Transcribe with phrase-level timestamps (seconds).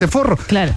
[0.00, 0.34] de forro.
[0.38, 0.72] Claro.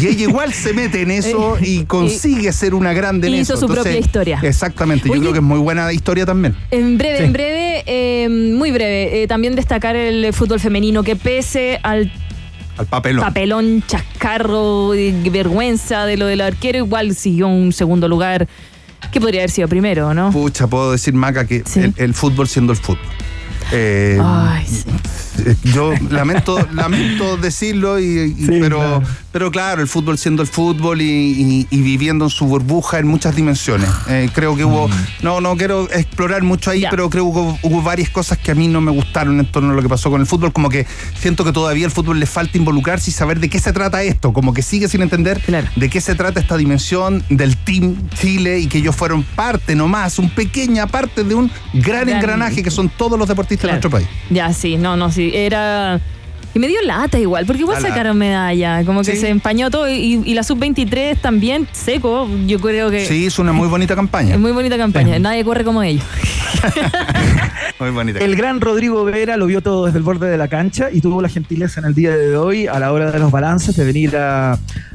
[0.00, 3.54] Y ella igual se mete en eso y consigue ser una grande en eso.
[3.54, 4.38] hizo su propia historia.
[4.44, 6.54] Exactamente, yo Oye, creo que es muy buena historia también.
[6.70, 7.24] En breve, Sí.
[7.24, 12.12] en breve, eh, muy breve, eh, también destacar el fútbol femenino que pese al
[12.78, 13.24] Al papelón.
[13.24, 18.46] papelón, chascarro, y vergüenza de lo del arquero, igual siguió un segundo lugar
[19.10, 20.30] que podría haber sido primero, ¿no?
[20.30, 21.80] Pucha, puedo decir, Maca, que Sí.
[21.80, 23.00] el, el fútbol siendo el fútbol.
[23.72, 24.84] Eh, Ay, sí.
[25.46, 28.04] eh, Yo lamento, lamento decirlo, y,
[28.36, 29.02] y- Sí, pero, claro.
[29.32, 33.06] Pero claro, el fútbol siendo el fútbol y, y- y viviendo en su burbuja en
[33.06, 33.88] muchas dimensiones.
[34.08, 34.88] Eh, creo que hubo,
[35.22, 38.54] no, no quiero explorar mucho ahí, pero creo que hubo, hubo varias cosas que a
[38.54, 40.86] mí no me gustaron en torno a lo que pasó con el fútbol, como que
[41.18, 44.32] siento que todavía al fútbol le falta involucrarse y saber de qué se trata esto,
[44.32, 45.68] como que sigue sin entender Claro.
[45.76, 50.18] de qué se trata esta dimensión del Team Chile y que ellos fueron parte nomás,
[50.18, 53.80] una pequeña parte de un gran, Gran- engranaje que son todos los deportistas Claro.
[53.80, 54.08] de nuestro país.
[54.30, 56.00] Ya, sí, no, no, sí, era...
[56.54, 57.94] Y me dio lata igual, porque igual Da lata.
[57.94, 59.18] sacaron medalla, como que Sí.
[59.18, 63.52] se empañó todo y, y la sub-23 también seco, yo creo que Sí, hizo una
[63.52, 64.34] muy bonita campaña.
[64.34, 65.22] es muy bonita campaña, Sí.
[65.22, 66.04] nadie corre como ellos.
[67.78, 68.18] Muy bonita.
[68.18, 71.22] El gran Rodrigo Vera lo vio todo desde el borde de la cancha y tuvo
[71.22, 74.16] la gentileza en el día de hoy, a la hora de los balances, de venir
[74.18, 74.52] a,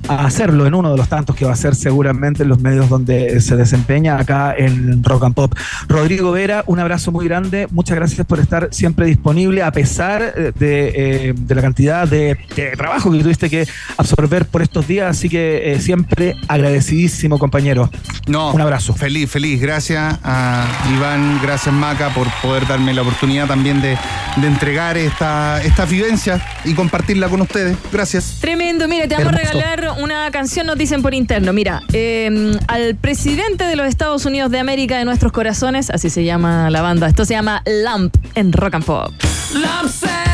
[0.08, 2.88] a hacerlo en uno de los tantos que va a ser seguramente en los medios
[2.88, 5.56] donde se desempeña acá en Rock and Pop.
[5.88, 10.54] Rodrigo Vera, un abrazo muy grande, muchas gracias por estar siempre disponible a pesar de,
[10.96, 15.30] eh, de la cantidad de, de trabajo que tuviste que absorber por estos días, así
[15.30, 17.90] que eh, siempre agradecidísimo compañero.
[18.28, 18.94] No, Un abrazo.
[18.94, 19.62] Feliz, feliz.
[19.62, 20.66] Gracias a
[20.96, 23.98] Iván, gracias Maca por poder darme la oportunidad también de,
[24.38, 27.78] de entregar esta, esta vivencia y compartirla con ustedes.
[27.92, 28.38] Gracias.
[28.42, 31.54] Tremendo, mira, te vamos a regalar una canción, nos dicen por interno.
[31.54, 36.24] Mira, eh, al presidente de los Estados Unidos de América de nuestros corazones, así se
[36.24, 37.08] llama la banda.
[37.08, 39.12] Esto se llama Lamp en Rock and Pop.
[39.54, 40.25] Lump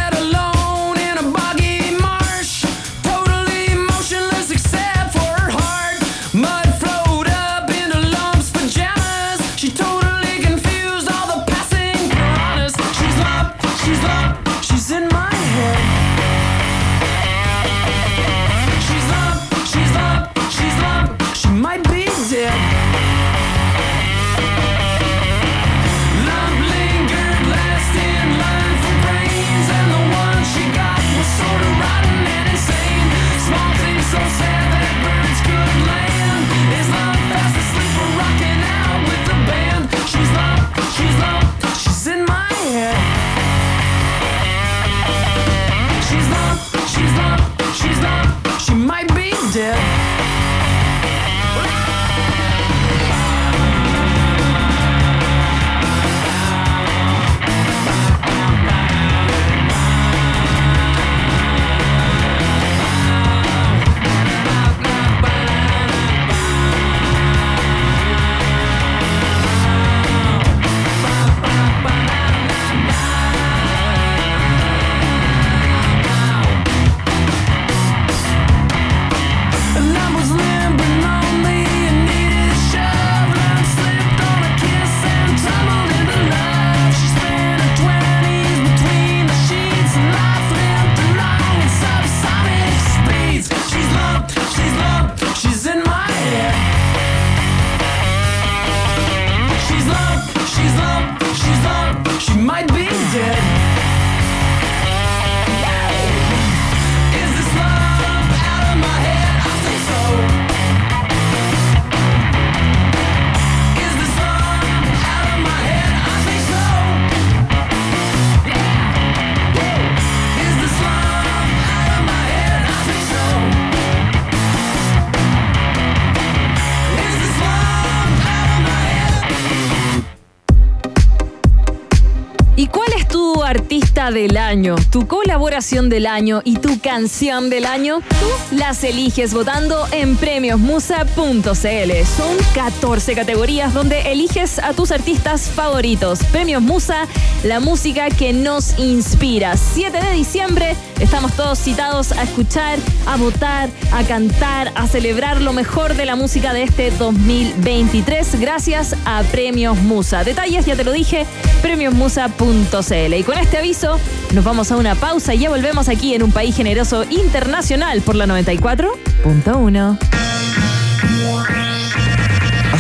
[134.14, 138.00] del año, tu colaboración del año y tu canción del año?
[138.00, 142.06] Tú las eliges votando en premiosmusa.cl.
[142.06, 146.20] Son 14 categorías donde eliges a tus artistas favoritos.
[146.32, 147.08] Premios Musa,
[147.44, 149.56] la música que nos inspira.
[149.58, 155.54] 7 de diciembre estamos todos citados a escuchar, a votar, a cantar, a celebrar lo
[155.54, 160.24] mejor de la música de este 2023 gracias a Premios Musa.
[160.24, 161.26] Detalles, ya te lo dije,
[161.62, 163.14] premiosmusa.cl.
[163.14, 164.00] Y con este aviso
[164.34, 168.16] nos vamos a una pausa y ya volvemos aquí en un país generoso internacional por
[168.16, 170.51] la 94.1.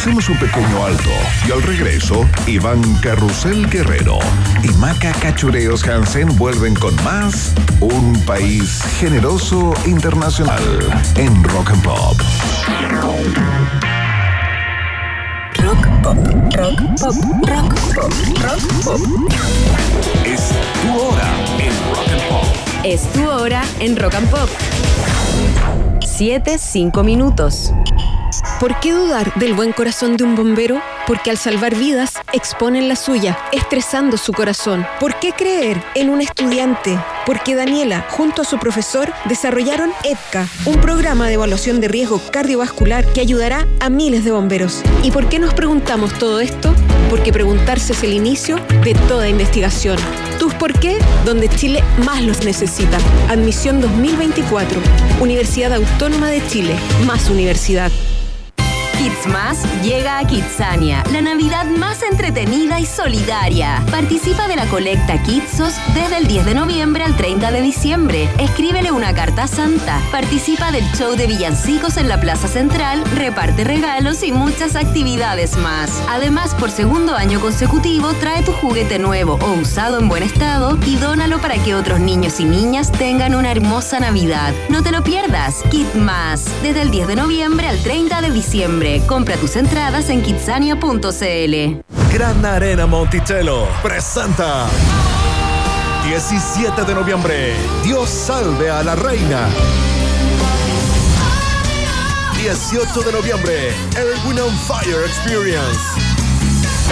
[0.01, 1.12] Hacemos un pequeño alto
[1.48, 4.18] y al regreso, Iván Carrusel Guerrero
[4.63, 10.63] y Maca Cachureos Hansen vuelven con más Un País Generoso Internacional
[11.18, 12.18] en Rock and Pop.
[15.59, 16.18] Rock pop,
[16.56, 17.15] rock pop,
[17.48, 18.12] rock pop,
[18.42, 19.01] rock pop.
[20.25, 20.50] Es
[20.81, 22.45] tu hora en Rock and Pop.
[22.83, 24.50] Es tu hora en Rock and Pop.
[26.22, 27.74] 7, 5 minutos.
[28.60, 30.80] ¿Por qué dudar del buen corazón de un bombero?
[31.08, 34.86] Porque al salvar vidas exponen la suya, estresando su corazón.
[35.00, 37.00] ¿Por qué creer en un estudiante?
[37.26, 43.04] Porque Daniela, junto a su profesor, desarrollaron EDCA, un programa de evaluación de riesgo cardiovascular
[43.14, 44.84] que ayudará a miles de bomberos.
[45.02, 46.76] ¿Y por qué nos preguntamos todo esto?
[47.10, 49.98] Porque preguntarse es el inicio de toda investigación.
[50.38, 51.00] ¿Tus por qué?
[51.25, 53.00] Donde Chile más los necesita.
[53.30, 54.80] Admisión 2024.
[55.19, 56.75] Universidad Autónoma de Chile.
[57.08, 57.92] Más universidad.
[59.01, 59.25] Kids
[59.81, 63.83] llega a Kidsania, la Navidad más entretenida y solidaria.
[63.89, 68.30] Participa de la colecta Kidsos desde el 10 de noviembre al 30 de diciembre.
[68.38, 70.00] Escríbele una carta Santa.
[70.12, 76.03] Participa del show de villancicos en la Plaza Central, reparte regalos y muchas actividades más.
[76.07, 80.98] Además, por segundo año consecutivo, trae tu juguete nuevo o usado en buen estado y
[80.98, 84.53] dónalo para que otros niños y niñas tengan una hermosa Navidad.
[84.69, 85.63] No te lo pierdas.
[85.71, 85.88] Kid
[86.62, 88.91] desde el 10 de noviembre al 30 de diciembre.
[89.00, 91.82] Compra tus entradas en kidsania.cl.
[92.14, 94.68] Gran Arena Monticello presenta
[96.06, 97.54] 17 de noviembre.
[97.84, 99.48] Dios salve a la reina.
[102.38, 106.11] 18 de noviembre, el Win on Fire Experience.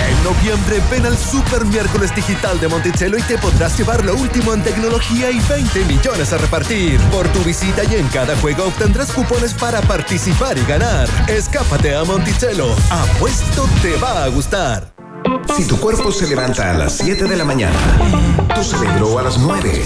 [0.07, 4.53] En noviembre ven al Super Miércoles Digital de Monticello y te podrás llevar lo último
[4.53, 6.99] en tecnología y 20 millones a repartir.
[7.11, 11.07] Por tu visita y en cada juego obtendrás cupones para participar y ganar.
[11.27, 12.75] Escápate a Monticello.
[12.89, 14.93] Apuesto te va a gustar.
[15.55, 17.77] Si tu cuerpo se levanta a las 7 de la mañana,
[18.55, 19.85] tu cerebro a las 9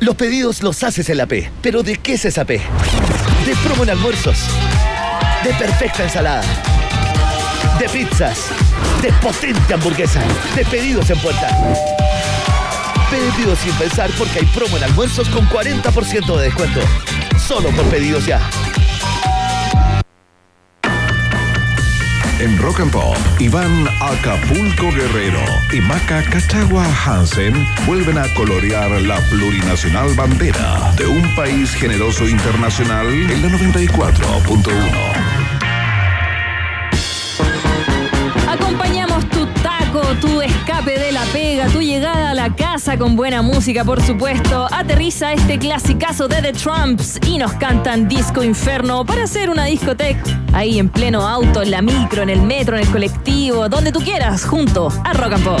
[0.00, 1.50] Los pedidos los haces en la P.
[1.60, 2.54] ¿Pero de qué es esa P?
[2.54, 4.38] De promo en almuerzos.
[5.44, 6.42] De perfecta ensalada.
[7.78, 8.46] De pizzas.
[9.02, 10.22] De potente hamburguesa.
[10.56, 11.48] De pedidos en puerta.
[13.10, 16.80] Pedidos sin pensar porque hay promo en almuerzos con 40% de descuento.
[17.38, 18.40] Solo por pedidos ya.
[22.40, 25.44] En Rock and Pop, Iván Acapulco Guerrero
[25.74, 27.52] y Maca Cachagua Hansen
[27.84, 34.70] vuelven a colorear la plurinacional bandera de un país generoso internacional en la 94.1.
[38.48, 40.40] Acompañamos tu taco, tu
[40.84, 44.66] de la pega, tu llegada a la casa con buena música, por supuesto.
[44.72, 50.22] Aterriza este clasicazo de The Trumps y nos cantan Disco Inferno para hacer una discoteca.
[50.54, 54.00] Ahí en pleno auto, en la micro, en el metro, en el colectivo, donde tú
[54.00, 55.60] quieras, junto a Rock and Pop.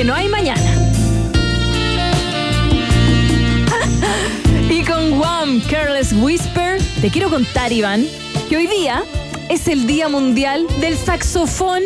[0.00, 0.62] Que no hay mañana.
[4.70, 5.60] y con Wham!
[5.68, 8.06] Careless Whisper, te quiero contar, Iván,
[8.48, 9.04] que hoy día
[9.50, 11.82] es el Día Mundial del Saxofón.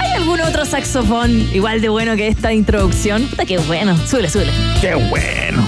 [0.00, 3.28] ¿Hay algún otro saxofón igual de bueno que esta introducción?
[3.28, 3.94] Puta, qué bueno.
[4.06, 4.52] Súbele, súbele.
[4.80, 5.62] ¡Qué bueno!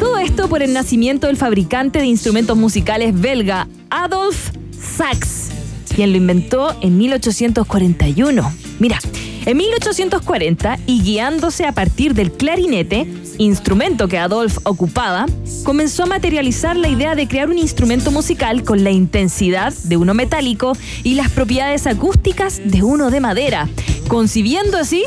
[0.00, 4.48] Todo esto por el nacimiento del fabricante de instrumentos musicales belga Adolf
[4.96, 5.50] Sax,
[5.94, 8.50] quien lo inventó en 1841.
[8.78, 8.98] Mira,
[9.44, 13.06] en 1840, y guiándose a partir del clarinete,
[13.38, 15.26] instrumento que Adolf ocupaba,
[15.64, 20.14] comenzó a materializar la idea de crear un instrumento musical con la intensidad de uno
[20.14, 23.68] metálico y las propiedades acústicas de uno de madera,
[24.08, 25.04] concibiendo así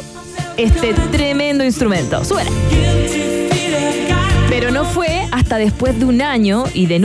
[0.57, 2.23] este tremendo instrumento.
[2.23, 2.51] Suena.
[4.49, 6.95] Pero no fue hasta después de un año y de,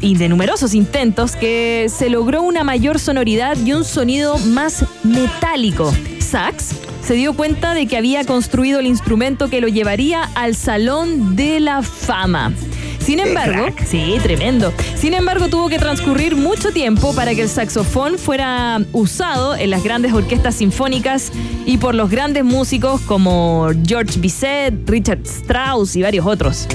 [0.00, 5.92] y de numerosos intentos que se logró una mayor sonoridad y un sonido más metálico.
[6.34, 6.74] Sax
[7.06, 11.60] se dio cuenta de que había construido el instrumento que lo llevaría al Salón de
[11.60, 12.52] la Fama.
[12.98, 14.72] Sin embargo, sí, tremendo.
[14.96, 19.84] Sin embargo, tuvo que transcurrir mucho tiempo para que el saxofón fuera usado en las
[19.84, 21.30] grandes orquestas sinfónicas
[21.66, 26.66] y por los grandes músicos como George Bizet, Richard Strauss y varios otros.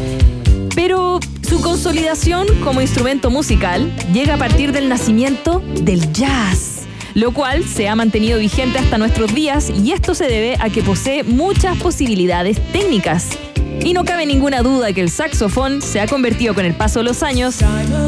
[0.73, 6.87] Pero su consolidación como instrumento musical llega a partir del nacimiento del jazz,
[7.19, 10.81] lo cual se ha mantenido vigente hasta nuestros días y esto se debe a que
[10.81, 13.27] posee muchas posibilidades técnicas.
[13.83, 17.05] Y no cabe ninguna duda que el saxofón se ha convertido con el paso de
[17.05, 17.57] los años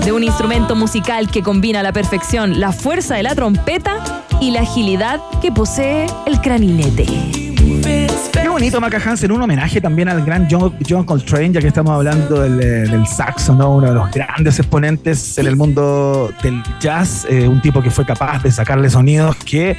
[0.05, 4.51] de un instrumento musical que combina a la perfección la fuerza de la trompeta y
[4.51, 7.50] la agilidad que posee el clarinete.
[8.31, 11.91] Qué bonito, Maca Hansen, un homenaje también al gran John, John Coltrane, ya que estamos
[11.91, 13.75] hablando del, eh, del saxo, ¿no?
[13.75, 18.05] uno de los grandes exponentes en el mundo del jazz, eh, un tipo que fue
[18.05, 19.77] capaz de sacarle sonidos que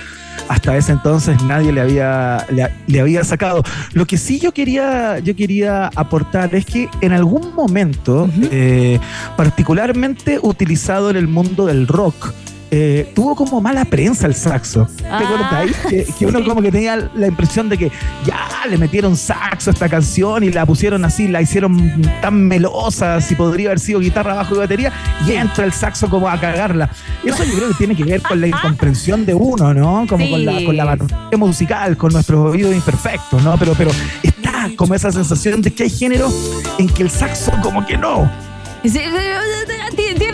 [0.48, 3.62] hasta ese entonces nadie le había, le, le había sacado.
[3.92, 8.98] Lo que sí yo quería, yo quería aportar es que en algún momento, eh,
[9.36, 12.32] particularmente utilizado en el mundo del rock,
[12.74, 14.88] eh, tuvo como mala prensa el saxo.
[14.96, 15.76] ¿Te Ah, acordáis?
[15.88, 16.44] Que, que uno sí.
[16.46, 17.92] como que tenía la impresión de que
[18.24, 23.20] ya le metieron saxo a esta canción y la pusieron así, la hicieron tan melosa,
[23.20, 24.90] si podría haber sido guitarra, bajo y batería,
[25.28, 26.88] y entra el saxo como a cagarla.
[27.22, 30.06] Eso yo creo que tiene que ver con la incomprensión de uno, ¿no?
[30.08, 30.64] Como con la, Sí.
[30.64, 33.56] con la batalla musical, con nuestros oídos imperfectos, ¿no?
[33.58, 33.90] Pero, pero
[34.22, 36.34] está como esa sensación de que hay géneros
[36.78, 38.30] en que el saxo como que no.
[38.82, 38.98] Sí,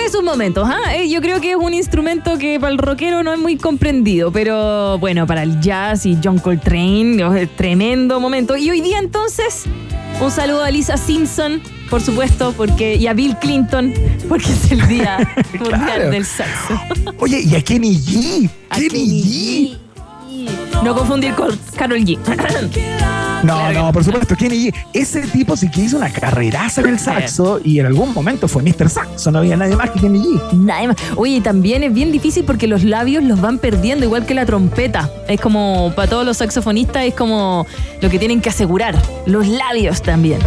[0.08, 0.96] Tiene sus momentos, ¿ah?
[0.96, 4.32] Eh, Yo creo que es un instrumento que para el rockero no es muy comprendido,
[4.32, 8.56] pero bueno, para el jazz y John Coltrane, oh, es tremendo momento.
[8.56, 9.64] Y hoy día entonces,
[10.22, 11.60] un saludo a Lisa Simpson,
[11.90, 13.92] por supuesto, porque y a Bill Clinton,
[14.30, 15.18] porque es el día
[15.60, 16.10] mundial Claro.
[16.10, 16.80] del saxo.
[17.18, 18.48] Oye, y a Kenny G.
[18.70, 19.78] A Kenny Kenny G.
[20.82, 22.18] No confundir con Carol G.
[23.42, 24.74] No, Claro no, por supuesto, Kenny G.
[24.92, 28.62] Ese tipo sí que hizo una carreraza en el saxo y en algún momento fue
[28.64, 28.88] Mr.
[28.90, 30.52] Saxo, no había nadie más que Kenny G.
[30.54, 30.96] Nada más.
[31.14, 35.08] Oye, también es bien difícil porque los labios los van perdiendo, igual que la trompeta.
[35.28, 37.64] Es como, para todos los saxofonistas, es como
[38.00, 39.00] lo que tienen que asegurar.
[39.26, 40.40] Los labios también.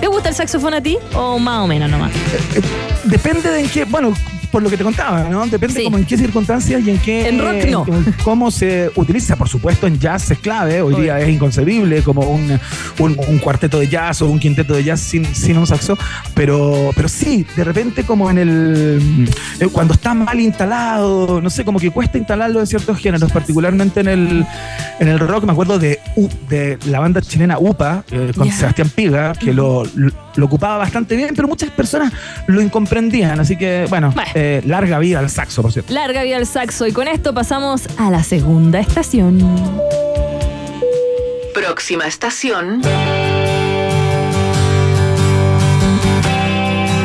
[0.00, 0.98] ¿Te gusta el saxofón a ti?
[1.14, 2.12] O más o menos nomás.
[2.12, 2.60] Eh,
[3.04, 4.12] Depende de en qué, bueno,
[4.50, 5.46] por lo que te contaba, ¿no?
[5.46, 5.84] Depende Sí.
[5.84, 7.28] como en qué circunstancias y en qué.
[7.28, 7.86] En rock no.
[7.88, 9.36] en cómo se utiliza.
[9.36, 10.80] Por supuesto, en jazz es clave.
[10.82, 12.58] Hoy día es inconcebible como un,
[12.98, 15.96] un- un cuarteto de jazz o un quinteto de jazz sin, sin un saxo.
[16.34, 19.28] Pero, pero sí, de repente, como en el.
[19.60, 24.00] eh, Cuando está mal instalado, no sé, como que cuesta instalarlo en ciertos géneros, particularmente
[24.00, 24.46] en el,
[25.00, 25.44] en el rock.
[25.44, 25.98] Me acuerdo de,
[26.48, 28.50] de la banda chilena UPA, eh, con.
[28.50, 32.12] Sebastián Piga, que lo, lo- lo ocupaba bastante bien, pero muchas personas
[32.46, 33.40] lo incomprendían.
[33.40, 34.30] Así que, bueno, Bueno.
[34.38, 35.94] Eh, larga vida al saxo, por cierto.
[35.94, 36.86] Larga vida al saxo.
[36.86, 39.38] Y con esto pasamos a la segunda estación.
[41.54, 42.82] Próxima estación.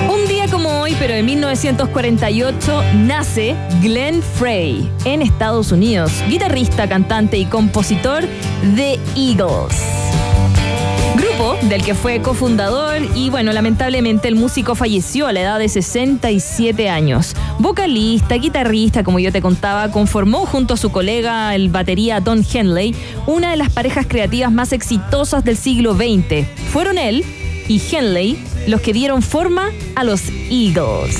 [0.10, 7.38] Un día como hoy, pero de 1948, nace Glenn Frey en Estados Unidos, guitarrista, cantante
[7.38, 8.26] y compositor
[8.76, 10.01] de Eagles.
[11.70, 16.90] Del que fue cofundador y bueno, lamentablemente el músico falleció a la edad de 67
[16.90, 17.36] años.
[17.60, 22.96] Vocalista, guitarrista, como yo te contaba, conformó junto a su colega el batería Don Henley
[23.28, 26.48] una de las parejas creativas más exitosas del siglo XX.
[26.72, 27.24] Fueron él
[27.68, 31.18] y Henley los que dieron forma a los Eagles.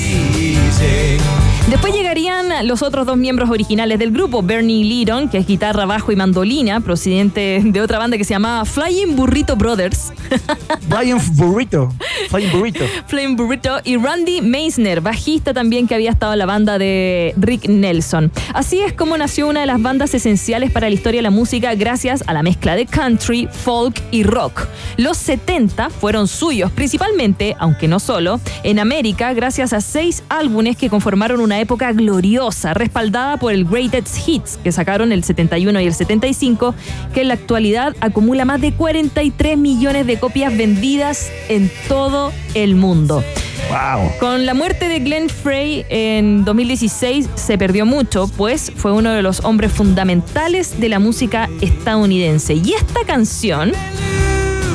[1.68, 6.12] Después llegarían los otros dos miembros originales del grupo, Bernie Lidon, que es guitarra, bajo
[6.12, 10.12] y mandolina, procedente de otra banda que se llamaba Flying Burrito Brothers.
[10.88, 11.92] Brian Burrito.
[12.28, 12.84] Flying Burrito.
[13.06, 17.68] Flying Burrito y Randy Meisner, bajista también que había estado en la banda de Rick
[17.68, 18.30] Nelson.
[18.52, 21.74] Así es como nació una de las bandas esenciales para la historia de la música
[21.74, 24.66] gracias a la mezcla de country, folk y rock.
[24.96, 30.90] Los 70 fueron suyos, principalmente, aunque no solo, en América gracias a seis álbumes que
[30.90, 35.94] conformaron una época gloriosa, respaldada por el Greatest Hits que sacaron el 71 y el
[35.94, 36.74] 75,
[37.14, 42.74] que en la actualidad acumula más de 43 millones de copias vendidas en todo el
[42.74, 43.22] mundo.
[43.68, 44.10] Wow.
[44.20, 49.22] Con la muerte de Glenn Frey en 2016 se perdió mucho, pues fue uno de
[49.22, 52.54] los hombres fundamentales de la música estadounidense.
[52.54, 53.72] Y esta canción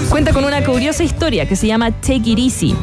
[0.09, 2.75] cuenta con una curiosa historia que se llama Take It Easy.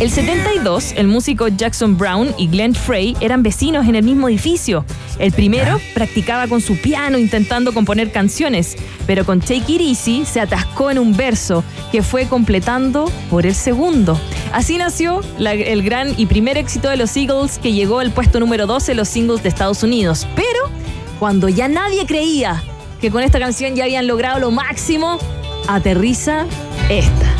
[0.00, 4.84] El 72, el músico Jackson Brown y Glenn Frey eran vecinos en el mismo edificio.
[5.18, 8.76] El primero practicaba con su piano intentando componer canciones,
[9.06, 13.54] pero con Take It Easy se atascó en un verso que fue completando por el
[13.54, 14.18] segundo.
[14.52, 18.66] Así nació el gran y primer éxito de los Eagles que llegó al puesto número
[18.66, 20.26] 12 en los singles de Estados Unidos.
[20.34, 20.70] Pero
[21.18, 22.62] cuando ya nadie creía
[23.00, 25.18] que con esta canción ya habían logrado lo máximo,
[25.68, 26.46] aterriza
[26.88, 27.34] esta.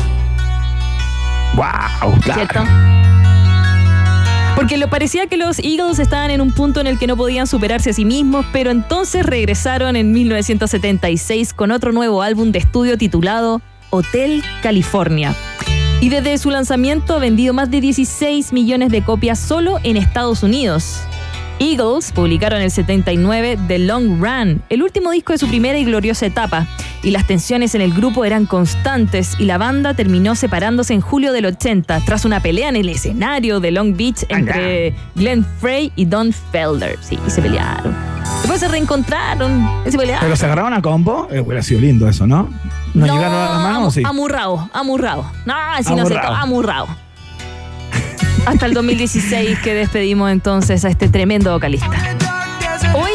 [1.55, 2.61] Wow, ¿Cierto?
[4.55, 7.47] Porque lo parecía que los Eagles estaban en un punto en el que no podían
[7.47, 12.97] superarse a sí mismos, pero entonces regresaron en 1976 con otro nuevo álbum de estudio
[12.97, 15.35] titulado Hotel California.
[16.01, 20.43] Y desde su lanzamiento ha vendido más de 16 millones de copias solo en Estados
[20.43, 21.01] Unidos.
[21.63, 26.25] Eagles publicaron el 79 The Long Run, el último disco de su primera y gloriosa
[26.25, 26.67] etapa,
[27.03, 31.31] y las tensiones en el grupo eran constantes y la banda terminó separándose en julio
[31.31, 36.03] del 80 tras una pelea en el escenario de Long Beach entre Glenn Frey y
[36.03, 36.97] Don Felder.
[37.01, 37.95] Sí, se pelearon.
[38.41, 40.25] Después se reencontraron y se pelearon.
[40.25, 41.29] Pero se agarraron a combo.
[41.31, 42.49] Eh, hubiera sido lindo eso, ¿no?
[42.93, 43.93] ¿No, llegaron a las manos?
[43.93, 44.03] Sí.
[44.05, 45.31] Amurrado, amurrado.
[45.45, 46.87] No, así no se Amurrado.
[48.45, 51.89] Hasta el 2016 que despedimos entonces a este tremendo vocalista.
[52.93, 53.11] Hoy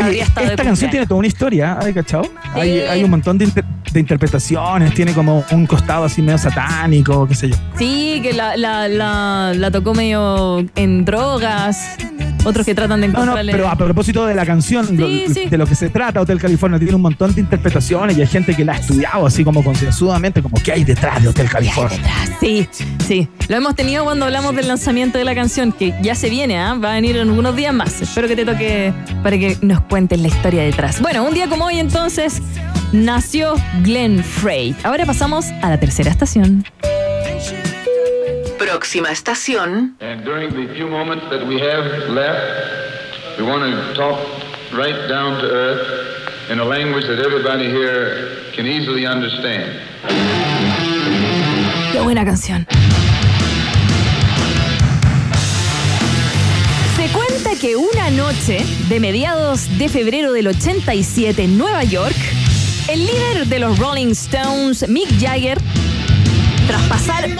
[0.00, 2.24] habría estado de Esta canción tiene toda una historia, ¿hay cachado?
[2.54, 2.86] Hay, Sí.
[2.88, 7.34] hay un montón de, inter- de interpretaciones, tiene como un costado así medio satánico, qué
[7.34, 7.56] sé yo.
[7.78, 11.96] Sí, que la, la, la, la tocó medio en drogas.
[12.44, 13.52] Otros que tratan de No, no, encontrarle.
[13.52, 15.46] pero a propósito de la canción, lo- Sí, sí.
[15.48, 18.54] de lo que se trata, Hotel California tiene un montón de interpretaciones y hay gente
[18.54, 21.98] que la ha estudiado así como concienzudamente, como qué hay detrás de Hotel California.
[22.40, 22.68] Sí,
[23.06, 23.28] sí.
[23.48, 26.74] Lo hemos tenido cuando hablamos del lanzamiento de la canción, que ya se viene, ¿ah?
[26.74, 28.00] va a venir en algunos días más.
[28.00, 31.00] Espero que te toque para que nos cuentes la historia detrás.
[31.00, 32.40] Bueno, un día como hoy entonces
[32.92, 34.74] nació Glenn Frey.
[34.82, 36.64] Ahora pasamos a la tercera estación.
[38.60, 39.96] Próxima estación.
[40.00, 44.20] And during the few moments that we have left, we want to talk
[44.70, 49.80] right down to earth in a language that everybody here can easily understand.
[51.90, 52.66] Qué buena canción.
[56.96, 62.14] Se cuenta que una noche de mediados de febrero del 87 en Nueva York,
[62.88, 65.58] el líder de los Rolling Stones, Mick Jagger,
[66.66, 67.30] tras pasar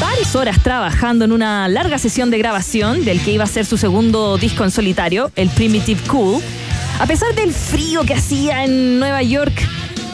[0.00, 3.76] varias horas trabajando en una larga sesión de grabación del que iba a ser su
[3.76, 6.42] segundo disco en solitario, el Primitive Cool,
[7.00, 9.52] a pesar del frío que hacía en Nueva York,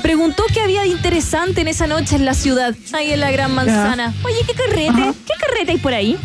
[0.02, 3.54] preguntó qué había de interesante en esa noche en la ciudad, ahí en la Gran
[3.54, 4.14] Manzana.
[4.24, 5.12] Oye, ¿qué carrete?
[5.26, 6.16] ¿Qué carrete hay por ahí?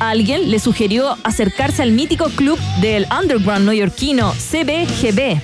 [0.00, 5.40] Alguien le sugirió acercarse al mítico club del underground neoyorquino CBGB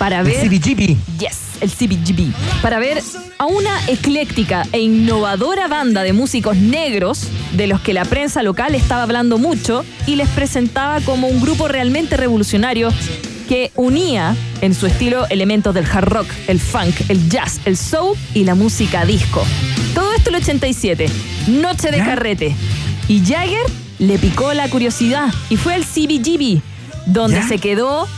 [0.00, 0.48] para ver...
[0.48, 0.96] CBGB.
[1.18, 2.32] Yes, el CBGB.
[2.62, 3.02] Para ver
[3.36, 8.74] a una ecléctica e innovadora banda de músicos negros de los que la prensa local
[8.74, 12.88] estaba hablando mucho y les presentaba como un grupo realmente revolucionario
[13.46, 18.16] que unía en su estilo elementos del hard rock, el funk, el jazz, el soul
[18.32, 19.44] y la música disco.
[19.94, 21.10] Todo esto el 87,
[21.48, 22.56] noche de carrete.
[23.06, 23.66] Y Jagger
[23.98, 26.62] le picó la curiosidad y fue al CBGB,
[27.04, 27.48] donde ¿Ya?
[27.48, 28.08] se quedó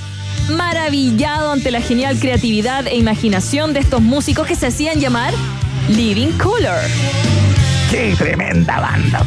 [0.49, 5.35] maravillado ante la genial creatividad e imaginación de estos músicos que se hacían llamar
[5.89, 7.42] Living Color.
[7.93, 9.23] ¡Qué tremenda banda!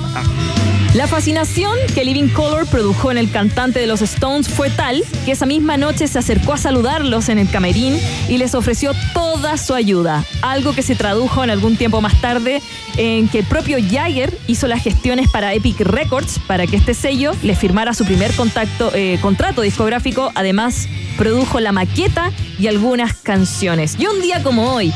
[0.96, 5.34] La fascinación que Living Color produjo en el cantante de los Stones fue tal que
[5.34, 7.96] esa misma noche se acercó a saludarlos en el camerín
[8.28, 12.60] y les ofreció toda su ayuda, algo que se tradujo en algún tiempo más tarde
[12.98, 17.34] en que el propio Jagger hizo las gestiones para Epic Records para que este sello
[17.44, 20.88] le firmara su primer contacto, eh, contrato discográfico, además
[21.20, 23.96] produjo la maqueta y algunas canciones.
[24.00, 24.92] Y un día como hoy,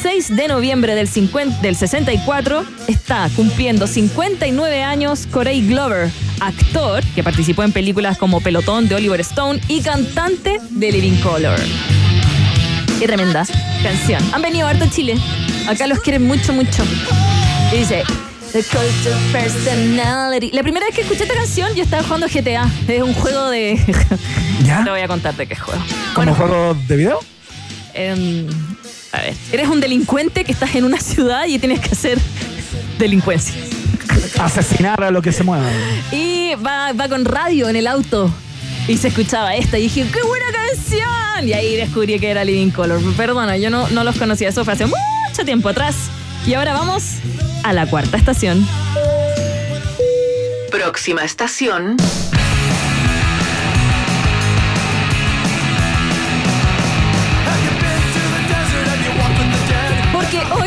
[0.00, 7.24] 6 de noviembre del, 50 del 64 está cumpliendo 59 años Corey Glover, actor que
[7.24, 11.58] participó en películas como Pelotón de Oliver Stone y cantante de Living Color.
[13.00, 13.44] Qué tremenda
[13.82, 14.22] canción.
[14.32, 15.16] Han venido harto a Chile.
[15.68, 16.84] Acá los quieren mucho, mucho.
[17.72, 18.04] Y dice...
[18.52, 20.52] The Culture Personality.
[20.52, 22.66] La primera vez que escuché esta canción yo estaba jugando GTA.
[22.88, 23.78] Es un juego de...
[24.64, 24.82] ¿Ya?
[24.84, 25.82] Te voy a contar de qué juego.
[26.14, 27.20] ¿Como juego de video?
[27.92, 28.46] Em,
[29.12, 32.18] a ver, eres un delincuente que estás en una ciudad y tienes que hacer
[32.98, 33.54] delincuencia.
[34.38, 35.68] Asesinar a lo que se mueva.
[36.12, 38.30] Y va, va con radio en el auto.
[38.86, 41.48] Y se escuchaba esta y dije, ¡qué buena canción!
[41.48, 43.00] Y ahí descubrí que era Living Color.
[43.16, 44.48] Perdona, yo no, no los conocía.
[44.48, 45.94] Eso fue hace mucho tiempo atrás.
[46.46, 47.16] Y ahora vamos
[47.64, 48.66] a la cuarta estación.
[50.70, 51.96] Próxima estación.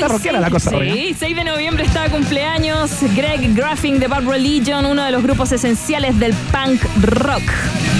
[0.01, 2.91] Está rockera la cosa sí, 6 de noviembre está cumpleaños.
[3.15, 7.43] Greg Graffin de Bad Religion, uno de los grupos esenciales del punk rock.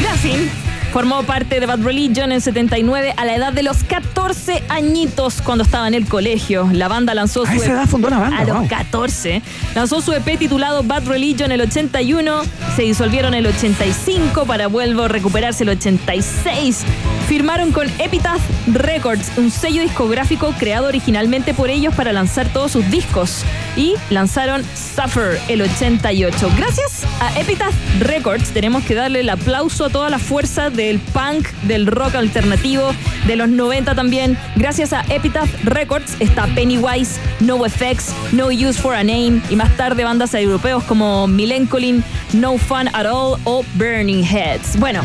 [0.02, 0.50] Graffin
[0.92, 5.64] formó parte de Bad Religion en 79 a la edad de los 14 añitos cuando
[5.64, 6.70] estaba en el colegio.
[6.74, 8.68] La banda lanzó su A esa EP edad fundó una banda, a los wow.
[8.68, 9.42] 14.
[9.74, 12.42] Lanzó su EP titulado Bad Religion el 81,
[12.76, 16.84] se disolvieron el 85 para vuelvo a recuperarse el 86.
[17.28, 22.90] Firmaron con Epitaph Records, un sello discográfico creado originalmente por ellos para lanzar todos sus
[22.92, 23.46] discos.
[23.76, 26.52] Y lanzaron Suffer el 88.
[26.58, 31.48] Gracias a Epitaph Records tenemos que darle el aplauso a toda la fuerza del punk,
[31.64, 32.94] del rock alternativo,
[33.28, 34.38] de los 90 también.
[34.56, 40.04] Gracias a Epitaph Records está Pennywise, NoFX, No Use for a Name y más tarde
[40.04, 42.04] bandas europeos como Milencolin,
[42.34, 44.78] No Fun at All o Burning Heads.
[44.78, 45.02] Bueno.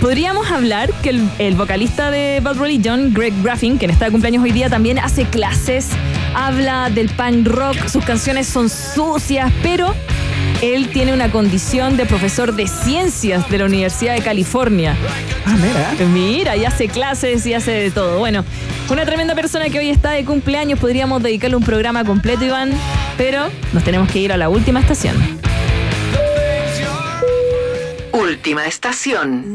[0.00, 4.44] Podríamos hablar que el, el vocalista de Bad Religion, Greg Graffin, quien está de cumpleaños
[4.44, 5.88] hoy día, también hace clases,
[6.34, 9.92] habla del punk rock, sus canciones son sucias, pero
[10.62, 14.96] él tiene una condición de profesor de ciencias de la Universidad de California.
[15.44, 16.06] Ah, mira.
[16.06, 18.18] Mira, y hace clases y hace de todo.
[18.18, 18.44] Bueno,
[18.90, 22.70] una tremenda persona que hoy está de cumpleaños, podríamos dedicarle un programa completo, Iván,
[23.16, 25.16] pero nos tenemos que ir a la última estación.
[28.18, 29.54] Última estación.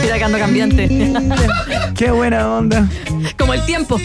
[0.00, 0.88] Mira que ando cambiante.
[1.94, 2.88] Qué buena onda.
[3.38, 4.00] Como el tiempo,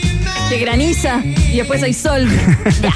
[0.50, 2.28] que graniza y después hay sol.
[2.82, 2.94] Ya.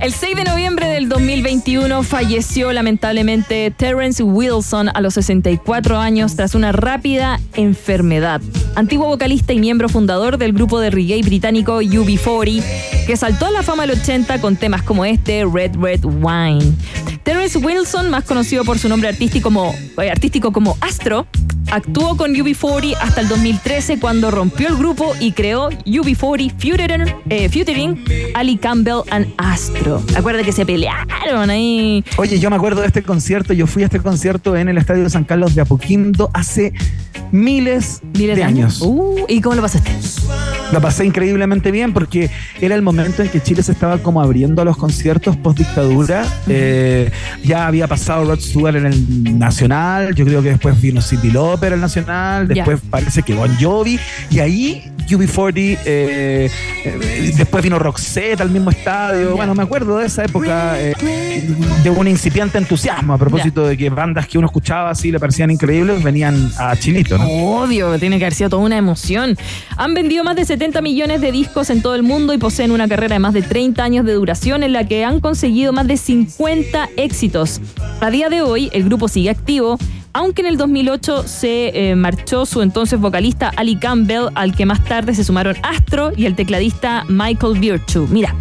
[0.00, 6.54] El 6 de noviembre del 2021 falleció lamentablemente Terrence Wilson a los 64 años tras
[6.54, 8.40] una rápida enfermedad.
[8.76, 12.62] Antiguo vocalista y miembro fundador del grupo de reggae británico UB40,
[13.06, 16.74] que saltó a la fama el 80 con temas como este, Red Red Wine.
[17.22, 21.26] Terrence Wilson, más conocido por su nombre artístico como, eh, artístico como Astro,
[21.70, 27.48] actuó con UB40 hasta el 2013 cuando rompió el grupo y creó UB40 featuring, eh,
[27.48, 28.04] featuring
[28.34, 30.02] Ali Campbell and Astro.
[30.16, 32.04] Acuérdate que se pelearon ahí.
[32.16, 33.52] Oye, yo me acuerdo de este concierto.
[33.52, 36.72] Yo fui a este concierto en el Estadio San Carlos de Apoquindo hace
[37.32, 38.80] miles, Miles de años.
[38.82, 39.90] Uh, ¿Y cómo lo pasaste?
[40.72, 42.30] La pasé increíblemente bien porque
[42.60, 46.24] era el momento en que Chile se estaba como abriendo a los conciertos post dictadura.
[46.48, 47.09] Eh,
[47.44, 51.72] ya había pasado Rod Stewart en el Nacional, yo creo que después vino Cindy Lauper
[51.72, 53.98] el Nacional, después parece que Bon Jovi,
[54.30, 56.50] y ahí UB40, eh,
[56.84, 59.36] eh, después vino Roxette al mismo estadio.
[59.36, 60.94] Bueno, me acuerdo de esa época eh,
[61.82, 65.50] de un incipiente entusiasmo a propósito de que bandas que uno escuchaba así le parecían
[65.50, 67.26] increíbles venían a Chilito, ¿no?
[67.28, 69.36] Obvio, tiene que haber sido toda una emoción.
[69.76, 72.88] Han vendido más de 70 millones de discos en todo el mundo y poseen una
[72.88, 75.96] carrera de más de 30 años de duración en la que han conseguido más de
[75.96, 77.60] 50 éxitos.
[78.00, 79.78] A día de hoy, el grupo sigue activo.
[80.12, 84.82] Aunque en el 2008 se eh, marchó su entonces vocalista Ali Campbell, al que más
[84.84, 88.08] tarde se sumaron Astro y el tecladista Michael Virtue.
[88.10, 88.34] Mira,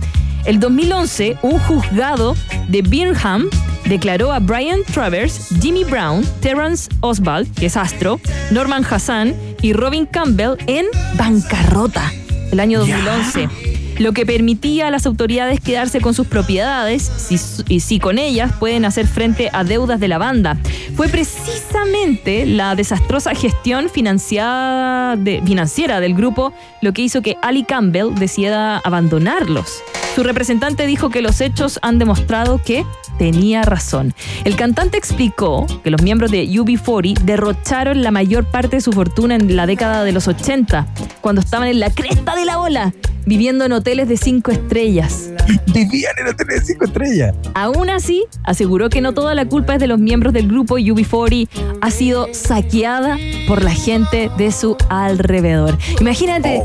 [0.46, 2.36] el 2011, un juzgado
[2.70, 3.50] de Birmingham
[3.86, 8.20] declaró a Brian Travers, Jimmy Brown, Terrence Oswald, que es Astro,
[8.50, 10.86] Norman Hassan y Robin Campbell en
[11.18, 12.12] bancarrota
[12.52, 13.79] el año 2011.
[14.00, 18.52] Lo que permitía a las autoridades quedarse con sus propiedades si, y si con ellas
[18.60, 20.58] pueden hacer frente a deudas de la banda.
[20.96, 28.16] Fue precisamente la desastrosa gestión financiada financiera del grupo lo que hizo que Ali Campbell
[28.16, 29.82] decida abandonarlos.
[30.16, 32.86] Su representante dijo que los hechos han demostrado que
[33.20, 34.16] tenía razón.
[34.46, 39.36] El cantante explicó que los miembros de UB40 derrocharon la mayor parte de su fortuna
[39.36, 40.88] en la década de los 80,
[41.22, 42.94] cuando estaban en la cresta de la ola,
[43.26, 45.30] viviendo en hoteles de cinco estrellas.
[45.74, 47.36] Vivían en hoteles de cinco estrellas.
[47.54, 51.50] Aún así, aseguró que no toda la culpa es de los miembros del grupo UB40,
[51.82, 55.78] ha sido saqueada por la gente de su alrededor.
[56.00, 56.62] Imagínate,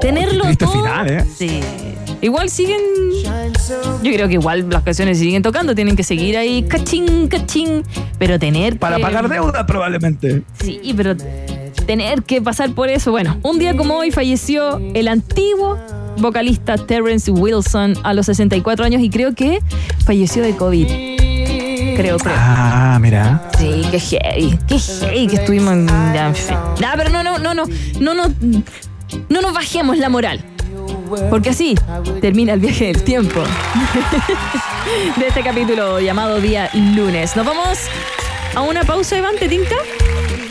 [0.00, 0.74] tenerlo Triste todo.
[0.74, 1.24] final, ¿eh?
[1.36, 1.60] Sí.
[2.22, 2.80] Igual siguen.
[4.02, 7.82] Yo creo que igual las canciones siguen tocando, tienen que seguir ahí, cachín, cachín.
[8.18, 8.78] Pero tener.
[8.78, 10.42] Para que- pagar deuda, probablemente.
[10.60, 11.16] Sí, pero
[11.86, 13.10] tener que pasar por eso.
[13.10, 15.78] Bueno, un día como hoy falleció el antiguo
[16.18, 19.58] vocalista Terrence Wilson a los 64 años y creo que
[20.04, 20.86] falleció de COVID.
[21.96, 22.34] Creo, creo.
[22.36, 23.48] Ah, mira.
[23.58, 24.58] Sí, qué heavy.
[24.68, 25.86] Qué heavy que estuvimos en.
[25.86, 26.56] ya, en fin.
[26.84, 27.64] Ah, pero no, no, no, no.
[28.00, 28.34] No, no.
[29.28, 30.44] No nos bajemos la moral.
[31.30, 31.74] Porque así
[32.20, 33.40] termina el viaje del tiempo
[35.16, 37.36] de este capítulo llamado Día Lunes.
[37.36, 37.78] Nos vamos
[38.54, 39.76] a una pausa, Iván, ¿te tinca?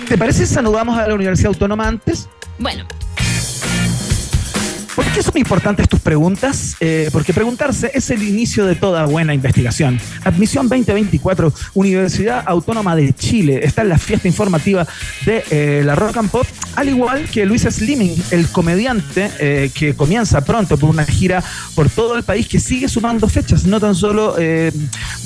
[0.08, 2.30] ¿Te parece si saludamos a la Universidad Autónoma antes?
[2.60, 2.86] Bueno,
[4.96, 6.78] ¿Por qué son importantes tus preguntas?
[6.80, 10.00] Eh, porque preguntarse es el inicio de toda buena investigación.
[10.24, 14.88] Admisión 2024, Universidad Autónoma de Chile, está en la fiesta informativa
[15.26, 19.96] de eh, la Rock and Pop, al igual que Luis Slimming, el comediante eh, que
[19.96, 21.44] comienza pronto por una gira
[21.76, 23.66] por todo el país que sigue sumando fechas.
[23.66, 24.36] No tan solo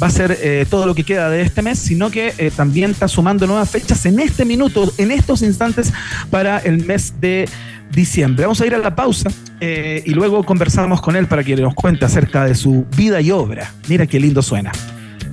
[0.01, 3.45] va a ser todo lo que queda de este mes, sino que también está sumando
[3.45, 5.93] nuevas fechas en este minuto, en estos instantes,
[6.31, 7.47] para el mes de
[7.91, 8.45] diciembre.
[8.45, 11.73] Vamos a ir a la pausa eh, y luego conversamos con él para que nos
[11.73, 13.73] cuente acerca de su vida y obra.
[13.87, 14.71] Mira qué lindo suena.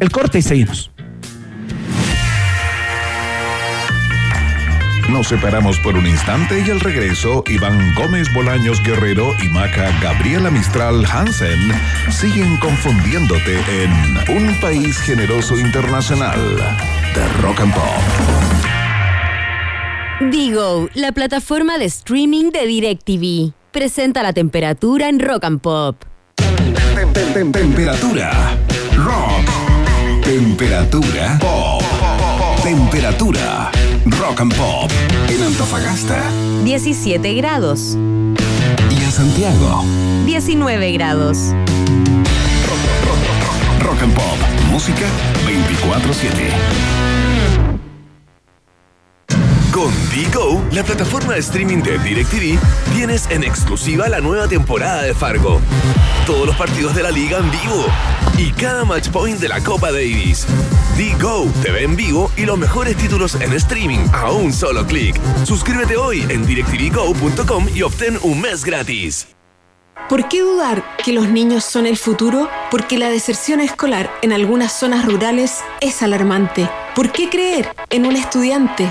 [0.01, 0.90] El corte y seguimos.
[5.09, 10.51] Nos separamos por un instante y al regreso, Iván Gómez Bolaños Guerrero y Maca Gabriela
[10.51, 11.73] Mistral Hansen
[12.11, 16.40] siguen confundiéndote en Un País Generoso Internacional
[17.14, 18.56] de Rock and Pop.
[20.21, 23.53] Digo, la plataforma de streaming de DirecTV.
[23.71, 25.97] Presenta la temperatura en Rock and Pop.
[27.35, 28.57] Temperatura
[28.97, 30.25] rock.
[30.25, 31.83] Temperatura pop.
[32.63, 33.71] Temperatura
[34.07, 34.91] rock and pop.
[35.29, 36.23] En Antofagasta
[36.65, 37.99] 17 grados.
[38.91, 39.85] y en Santiago.
[40.25, 41.53] 19 grados.
[43.83, 44.39] Rock and pop.
[44.71, 45.07] Música
[45.47, 47.06] 24-7.
[49.77, 52.59] Con Digo, la plataforma de streaming de DirecTV,
[52.95, 55.61] tienes en exclusiva la nueva temporada de Fargo.
[56.25, 57.85] Todos los partidos de la liga en vivo
[58.39, 60.47] y cada match point de la Copa Davis.
[60.97, 65.21] Digo te ve en vivo y los mejores títulos en streaming a un solo clic.
[65.45, 69.29] Suscríbete hoy en directvgo.com y obtén un mes gratis.
[70.09, 72.49] ¿Por qué dudar que los niños son el futuro?
[72.71, 76.67] Porque la deserción escolar en algunas zonas rurales es alarmante.
[76.95, 78.91] ¿Por qué creer en un estudiante?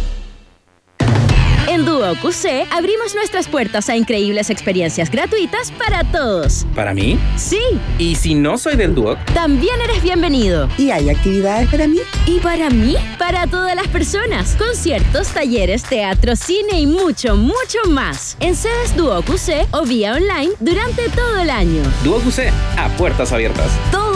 [1.71, 6.65] En Duo QC abrimos nuestras puertas a increíbles experiencias gratuitas para todos.
[6.75, 7.17] ¿Para mí?
[7.37, 7.61] Sí,
[7.97, 9.17] ¿Y si no soy del Duoc?
[9.33, 10.67] también eres bienvenido.
[10.77, 11.99] ¿Y hay actividades para mí?
[12.27, 12.97] ¿Y para mí?
[13.17, 14.57] Para todas las personas.
[14.57, 18.35] Conciertos, talleres, teatro, cine y mucho, mucho más.
[18.41, 21.83] En sedes Duo QC o vía online durante todo el año.
[22.03, 23.71] Duoc UC, a puertas abiertas.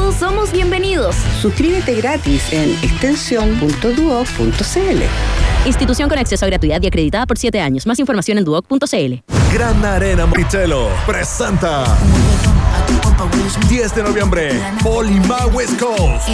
[0.06, 1.15] Todos somos bienvenidos.
[1.41, 5.02] Suscríbete gratis en extensión.duoc.cl.
[5.65, 7.88] Institución con acceso a gratuidad y acreditada por 7 años.
[7.88, 9.24] Más información en duoc.cl.
[9.52, 11.98] Gran Arena Monticello presenta
[13.68, 14.52] 10 de noviembre,
[14.84, 16.30] Polima West Coast.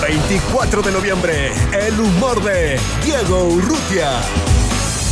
[0.00, 4.12] 24 de noviembre, el humor de Diego Urrutia.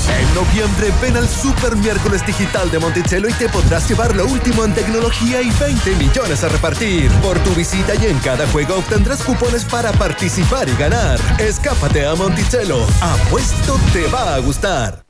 [0.08, 4.64] En noviembre ven al Super Miércoles Digital de Monticello y te podrás llevar lo último
[4.64, 7.10] en tecnología y 20 millones a repartir.
[7.22, 11.18] Por tu visita y en cada juego obtendrás cupones para participar y ganar.
[11.38, 12.86] Escápate a Monticello.
[13.00, 15.09] Apuesto te va a gustar.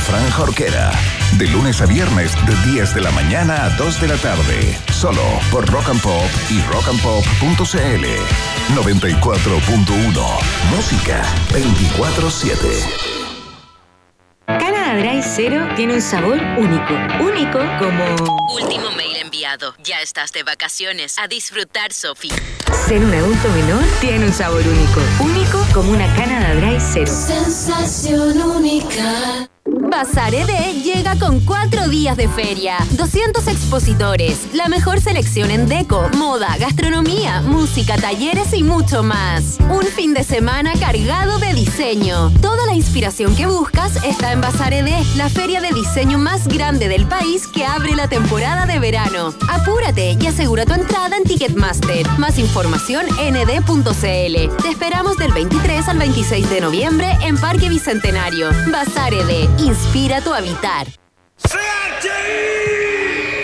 [0.00, 0.90] Fran Jorquera.
[1.38, 4.78] De lunes a viernes de 10 de la mañana a 2 de la tarde.
[4.92, 8.06] Solo por Rock and Pop y rockandpop.cl.
[8.74, 10.38] 94.1.
[10.70, 13.16] Música 24-7.
[14.46, 16.94] Canada Dry Zero tiene un sabor único.
[17.20, 18.04] Único como...
[18.54, 19.74] Último mail enviado.
[19.82, 21.18] Ya estás de vacaciones.
[21.18, 22.30] A disfrutar, Sofi.
[22.86, 25.00] Ser un adulto menor tiene un sabor único.
[25.20, 27.12] Único como una Canada Dry Zero.
[27.12, 29.48] Sensación única.
[29.90, 36.08] Bazar ED llega con cuatro días de feria, 200 expositores, la mejor selección en deco,
[36.16, 39.58] moda, gastronomía, música, talleres y mucho más.
[39.70, 42.30] Un fin de semana cargado de diseño.
[42.40, 46.88] Toda la inspiración que buscas está en Bazar ED, la feria de diseño más grande
[46.88, 49.34] del país que abre la temporada de verano.
[49.48, 52.06] Apúrate y asegura tu entrada en Ticketmaster.
[52.18, 54.56] Más información en ed.cl.
[54.62, 58.50] Te esperamos del 23 al 26 de noviembre en Parque Bicentenario.
[58.70, 60.86] Bazar ED, inspira tu habitar.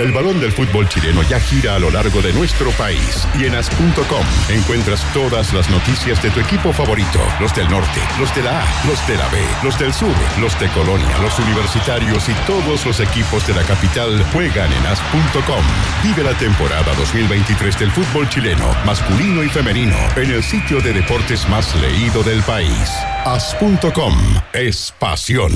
[0.00, 3.54] El balón del fútbol chileno ya gira a lo largo de nuestro país y en
[3.54, 8.62] as.com encuentras todas las noticias de tu equipo favorito, los del norte, los de la
[8.62, 12.84] A, los de la B, los del sur, los de Colonia, los universitarios y todos
[12.84, 15.64] los equipos de la capital juegan en as.com.
[16.02, 21.48] Vive la temporada 2023 del fútbol chileno, masculino y femenino, en el sitio de deportes
[21.48, 22.90] más leído del país.
[23.24, 24.14] As.com
[24.52, 25.52] es pasión.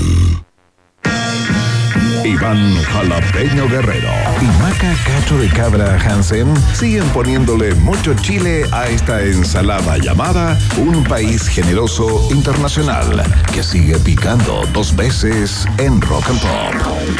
[2.27, 4.11] Iván Jalapeño Guerrero
[4.41, 11.05] y Maca Cacho de Cabra Hansen siguen poniéndole mucho chile a esta ensalada llamada Un
[11.05, 17.17] País Generoso Internacional que sigue picando dos veces en Rock and Pop.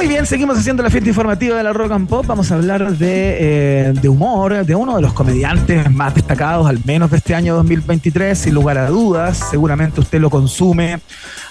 [0.00, 2.24] Muy bien, seguimos haciendo la fiesta informativa de la Rock and Pop.
[2.26, 7.10] Vamos a hablar de, eh, humor, de uno de los comediantes más destacados, al menos
[7.10, 9.48] de este año 2023, sin lugar a dudas.
[9.50, 11.00] Seguramente usted lo consume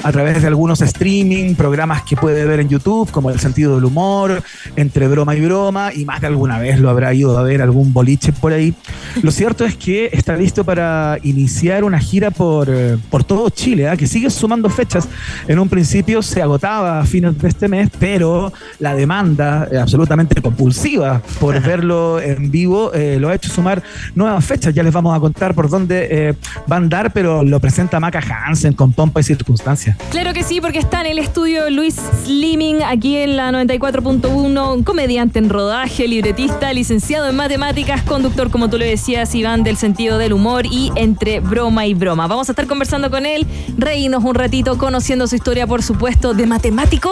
[0.02, 3.86] a través de algunos streaming, programas que puede ver en YouTube, como El sentido del
[3.86, 4.42] humor,
[4.76, 7.94] Entre broma y broma, y más de alguna vez lo habrá ido a ver algún
[7.94, 8.74] boliche por ahí.
[9.22, 13.88] Lo cierto es que está listo para iniciar una gira por, eh, por todo Chile,
[13.90, 13.96] ¿ah?
[13.96, 15.08] que sigue sumando fechas.
[15.48, 18.39] En un principio se agotaba a fines de este mes, pero
[18.80, 23.82] la demanda eh, absolutamente compulsiva por verlo en vivo eh, lo ha hecho sumar
[24.16, 24.74] nuevas fechas.
[24.74, 26.34] Ya les vamos a contar por dónde eh,
[26.72, 29.98] va a andar, pero lo presenta Maca Hansen con pompa y circunstancia.
[30.12, 34.84] Claro que sí, porque está en el estudio Luis Slimming, aquí en la 94.1, un
[34.84, 40.18] comediante en rodaje, libretista, licenciado en matemáticas, conductor, como tú lo decías, Iván, del sentido
[40.18, 42.28] del humor y entre broma y broma.
[42.28, 43.46] Vamos a estar conversando con él,
[43.78, 47.12] reírnos un ratito, conociendo su historia, por supuesto, de matemático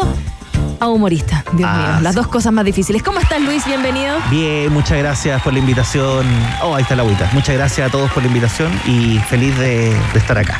[0.80, 1.43] a humorista.
[1.54, 2.17] Dios Ah, mío, las sí.
[2.20, 3.04] dos cosas más difíciles.
[3.04, 3.65] ¿Cómo estás, Luis?
[3.65, 4.15] Bienvenido.
[4.30, 6.26] Bien, muchas gracias por la invitación.
[6.62, 7.30] Oh, ahí está la agüita.
[7.34, 10.60] Muchas gracias a todos por la invitación y feliz de, de estar acá.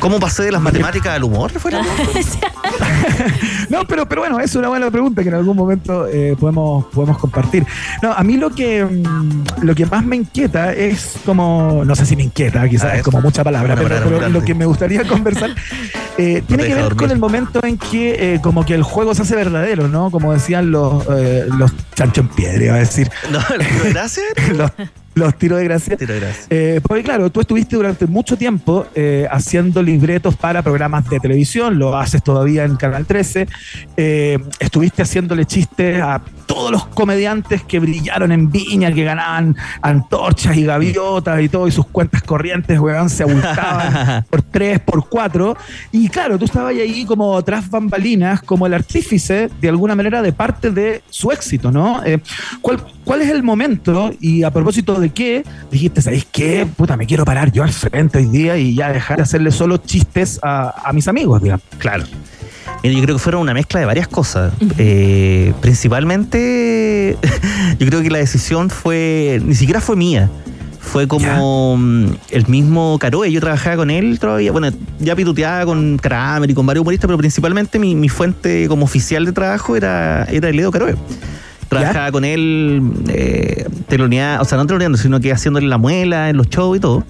[0.00, 1.50] ¿Cómo pasé de las matemáticas al humor?
[1.52, 1.82] ¿Fue la
[3.68, 7.18] No, pero, pero bueno, es una buena pregunta que en algún momento eh, podemos, podemos
[7.18, 7.66] compartir.
[8.02, 12.06] No, a mí lo que, mm, lo que más me inquieta es como, no sé
[12.06, 15.54] si me inquieta, quizás es como mucha palabra, pero, lo que me gustaría conversar
[16.18, 16.98] eh, tiene que ver dormir.
[16.98, 20.10] con el momento en que eh, como que el juego se hace verdadero, ¿no?
[20.10, 23.10] Como decían los, eh, los chancho en piedra, iba a decir.
[23.30, 23.38] No,
[24.54, 24.70] los,
[25.16, 25.96] los tiros de gracia.
[25.96, 26.46] Tiro de gracia.
[26.50, 31.78] Eh, porque claro, tú estuviste durante mucho tiempo eh, haciendo libretos para programas de televisión,
[31.78, 33.48] lo haces todavía en Canal 13,
[33.96, 40.54] eh, estuviste haciéndole chistes a todos los comediantes que brillaron en Viña, que ganaban antorchas
[40.54, 45.56] y gaviotas y todo, y sus cuentas corrientes, weón, se abultaban por tres, por cuatro.
[45.92, 50.32] Y claro, tú estabas ahí como tras bambalinas, como el artífice, de alguna manera, de
[50.32, 52.02] parte de su éxito, ¿no?
[52.60, 56.66] ¿cuál, ¿Cuál es el momento y a propósito de qué dijiste, ¿sabéis qué?
[56.76, 59.78] Puta, me quiero parar yo al frente hoy día y ya dejar de hacerle solo
[59.78, 61.64] chistes a, a mis amigos, digamos.
[61.78, 62.04] Claro.
[62.82, 64.52] Yo creo que fueron una mezcla de varias cosas.
[64.78, 67.16] Eh, principalmente,
[67.78, 70.30] yo creo que la decisión fue, ni siquiera fue mía.
[70.80, 74.68] Fue como mm, el mismo Caroe, yo trabajaba con él todavía, bueno,
[75.00, 79.24] ya pituteaba con Kramer y con varios humoristas, pero principalmente mi, mi fuente como oficial
[79.24, 80.94] de trabajo era, era el Edo Caroe.
[81.68, 86.36] Trabajaba con él, eh, teloneaba, o sea, no teloneando, sino que haciéndole la muela en
[86.36, 87.04] los shows y todo.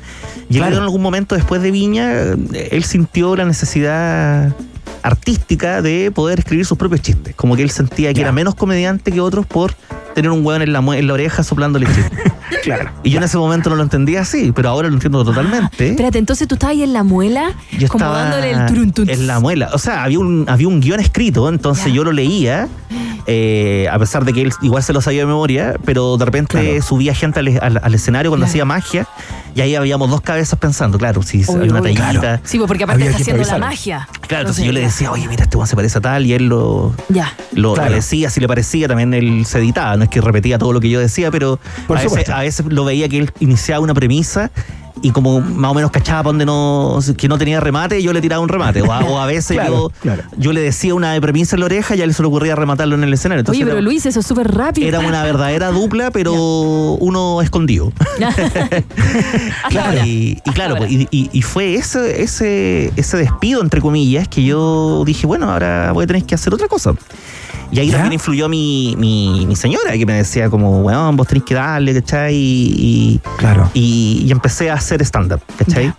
[0.49, 0.77] Y él Claro.
[0.79, 4.55] en algún momento después de Viña, eh, él sintió la necesidad
[5.03, 7.35] artística de poder escribir sus propios chistes.
[7.35, 8.23] Como que él sentía que Ya.
[8.27, 9.73] era menos comediante que otros por
[10.15, 12.11] tener un hueón en la, en la oreja soplándole chistes.
[12.63, 12.91] Claro.
[13.05, 15.89] Y yo en ese momento no lo entendía así, pero ahora lo entiendo totalmente.
[15.91, 19.39] Espérate, entonces tú estabas ahí en la muela, Yo como dándole el turun en la
[19.41, 19.71] muela.
[19.73, 22.67] O sea, había un, había un guion escrito, entonces yo lo leía,
[23.27, 26.59] eh, a pesar de que él igual se lo sabía de memoria, pero de repente
[26.61, 26.83] Claro.
[26.83, 29.07] subía gente al, al- al escenario cuando hacía magia,
[29.55, 32.11] y ahí habíamos dos cabezas pensando, claro, si Uy, hay una tallita.
[32.21, 32.41] claro.
[32.45, 34.09] Sí, pues porque aparte Había está haciendo la magia.
[34.27, 36.47] Claro, entonces yo le decía, oye, mira, este weón se parece a tal, y él
[36.49, 37.33] lo, Ya.
[37.53, 40.81] lo, decía, si le parecía, también él se editaba, no es que repetía todo lo
[40.81, 41.59] que yo decía, pero
[41.89, 44.51] veces, a veces lo veía que él iniciaba una premisa
[45.07, 48.21] y como más o menos cachaba para donde no, que no tenía remate, yo le
[48.21, 48.83] tiraba un remate.
[48.83, 50.23] O a, o a veces Claro, yo, claro.
[50.37, 52.95] yo le decía una premisa en la oreja y a él se le ocurría rematarlo
[52.97, 53.41] en el escenario.
[53.41, 54.89] Entonces Oye, pero era, Luis, eso es súper rápido.
[54.89, 57.93] era una verdadera dupla, pero uno escondido.
[59.71, 60.05] Claro.
[60.05, 64.45] Y, y claro, pues, y, y- y fue ese, ese, ese despido, entre comillas, que
[64.45, 66.95] yo dije, bueno, ahora voy a tener que hacer otra cosa.
[67.71, 67.95] Y ahí ¿Ya?
[67.95, 71.95] también influyó mi, mi, mi señora, que me decía como, weón, vos tenés que darle,
[71.95, 72.35] ¿cachai?
[72.35, 73.71] Y, Claro.
[73.75, 75.93] y, y empecé a hacer stand-up, ¿cachai?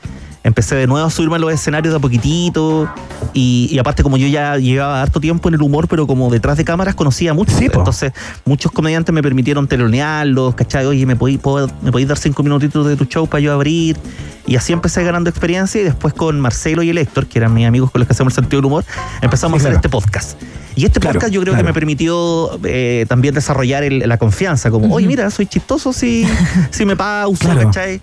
[0.48, 2.90] Empecé de nuevo a subirme a los escenarios de a poquitito.
[3.34, 6.56] Y, y aparte, como yo ya llevaba harto tiempo en el humor, pero como detrás
[6.56, 7.52] de cámaras conocía mucho.
[7.58, 7.66] Sí.
[7.66, 8.14] Entonces,
[8.46, 10.86] muchos comediantes me permitieron telonearlos, ¿cachai?
[10.86, 11.40] Oye, ¿me podéis,
[11.82, 13.98] ¿me podéis dar cinco minutitos de tu show para yo abrir?
[14.46, 15.82] Y así empecé ganando experiencia.
[15.82, 18.32] Y después con Marcelo y el Héctor, que eran mis amigos con los que hacemos
[18.32, 18.86] el sentido del humor,
[19.22, 20.42] empezamos Sí, a hacer este podcast.
[20.78, 21.66] Y este Claro, podcast yo creo claro.
[21.66, 24.72] que me permitió eh, también desarrollar el- la confianza.
[24.72, 26.26] Como, oye, mira, soy chistoso si,
[26.72, 27.64] si me pauso, Claro.
[27.64, 28.00] ¿cachai?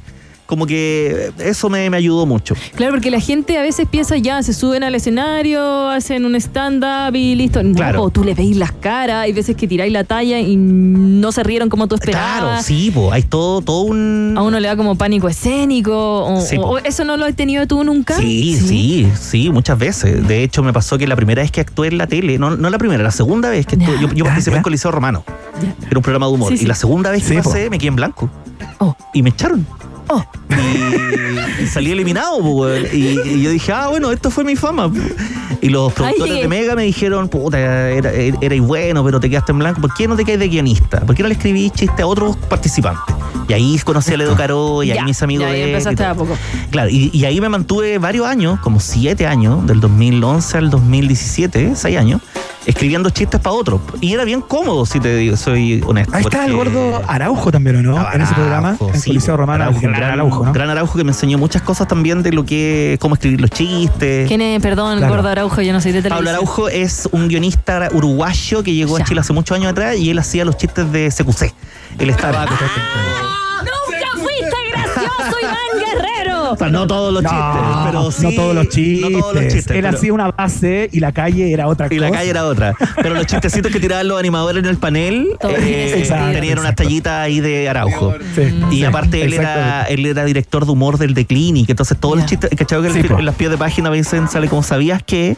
[0.47, 2.55] Como que eso me, me ayudó mucho.
[2.75, 7.15] Claro, porque la gente a veces piensa ya, se suben al escenario, hacen un stand-up
[7.17, 7.63] y listo.
[7.63, 8.01] No, Claro.
[8.03, 11.43] po, tú le veis las caras, hay veces que tiráis la talla y no se
[11.43, 12.41] rieron como tú esperabas.
[12.41, 14.35] Claro, sí, po, hay todo, todo un...
[14.37, 15.95] A uno le da como pánico escénico.
[16.25, 18.15] O, Sí, o- ¿Eso no lo has tenido tú nunca?
[18.19, 20.29] Sí, sí, sí, muchas veces.
[20.29, 22.69] De hecho, me pasó que la primera vez que actué en la tele, no, no
[22.69, 24.01] la primera, la segunda vez que actué, Ya.
[24.03, 24.59] yo, yo Ya, participé ya.
[24.59, 25.25] en Coliseo Romano,
[25.89, 26.51] era un programa de humor.
[26.53, 26.65] Sí, sí.
[26.65, 27.45] Y la segunda vez que po.
[27.45, 28.31] pasé, me quedé en blanco.
[28.79, 28.95] Oh.
[29.15, 29.67] Y me echaron.
[30.09, 30.25] Oh.
[30.51, 32.39] Y, y salí eliminado,
[32.93, 34.91] y, y yo dije, ah, bueno, esto fue mi fama.
[35.61, 39.61] Y los productores de Mega me dijeron, puta, era, erais bueno, pero te quedaste en
[39.61, 39.81] blanco.
[39.81, 41.01] ¿Por qué no te quedas de guionista?
[41.01, 43.15] ¿Por qué no le escribís chiste a otros participantes?
[43.49, 45.71] Y ahí conocí a Ledo Caro y ahí Ya, mis amigos ya, ahí de él
[45.71, 46.37] y empezaste a poco.
[46.71, 51.73] Claro, y, y ahí me mantuve varios años, como siete años, del 2011 al 2017,
[51.77, 52.21] seis años,
[52.67, 53.81] escribiendo chistes para otros.
[54.01, 56.15] Y era bien cómodo, si te digo, soy honesto.
[56.17, 58.13] Ahí está el gordo Araujo también, ¿o no?
[58.13, 60.53] En ese programa, en sí, Coliseo Romano, Araujo, el gran Araujo, ¿no?
[60.53, 64.29] Gran Araujo que me enseñó muchas cosas también de lo que, cómo escribir los chistes.
[64.29, 64.61] ¿Quién es?
[64.63, 65.15] Perdón, Claro.
[65.15, 66.17] Gordo Araujo, yo no soy de televisión.
[66.25, 69.05] Pablo Araujo es un guionista uruguayo que llegó Ya.
[69.05, 71.53] a Chile hace muchos años atrás y él hacía los chistes de CQC.
[71.99, 72.47] Él estaba.
[72.47, 72.59] ¡Nunca
[74.15, 76.14] fuiste gracioso, Iván Guerrero!
[76.53, 77.41] O sea, no todos los chistes,
[77.87, 78.23] pero sí.
[78.23, 79.11] no todos los chistes.
[79.11, 79.71] No todos los chistes.
[79.77, 82.01] Él pero- hacía una base y la calle era otra Y cosa.
[82.01, 82.75] la calle era otra.
[82.97, 85.29] Pero los chistecitos que tiraban los animadores en el panel
[85.59, 88.15] eh, tenían unas tallitas ahí de Araujo.
[88.35, 91.97] Sí, Y sí, aparte él era, él era director de humor del The Clinic, entonces
[91.99, 92.83] todos los chistes, ¿cachai?
[92.83, 95.37] Que Sí, en- las pies de página a veces sale como sabías que,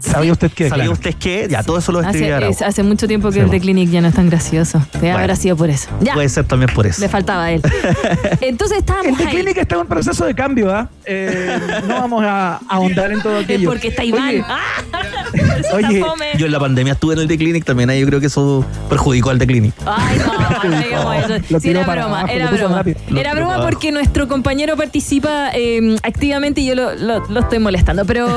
[0.00, 0.68] ¿Sabía usted qué?
[0.68, 0.92] sabía Claro.
[0.92, 3.50] usted que, ya todo eso lo escribía Hace, es- hace mucho tiempo que Sí, el
[3.50, 4.80] de Clinic ya no es tan gracioso.
[4.92, 5.18] Te Bueno.
[5.18, 5.88] habrá sido por eso.
[6.00, 7.00] Ya, Puede ser también por eso.
[7.00, 7.62] le faltaba a él.
[8.40, 9.34] Entonces El estábamos de ahí.
[9.36, 10.88] Clínica está en un proceso de cambio, ¿ah?
[11.04, 13.68] Eh, no vamos a ahondar en todo Es aquello.
[13.70, 14.28] porque está Iván.
[14.28, 14.60] Oye, ¡Ah!
[15.74, 16.02] Oye.
[16.38, 18.64] Yo en la pandemia estuve en el The Clinic también, ahí yo creo que eso
[18.88, 19.74] perjudicó al The Clinic.
[19.84, 21.34] Ay, no, no digamos eso.
[21.50, 22.84] Lo Sí, tiró era broma, abajo, era broma.
[23.16, 28.04] Era broma porque nuestro compañero participa eh, activamente y yo lo, lo- lo estoy molestando.
[28.04, 28.28] Pero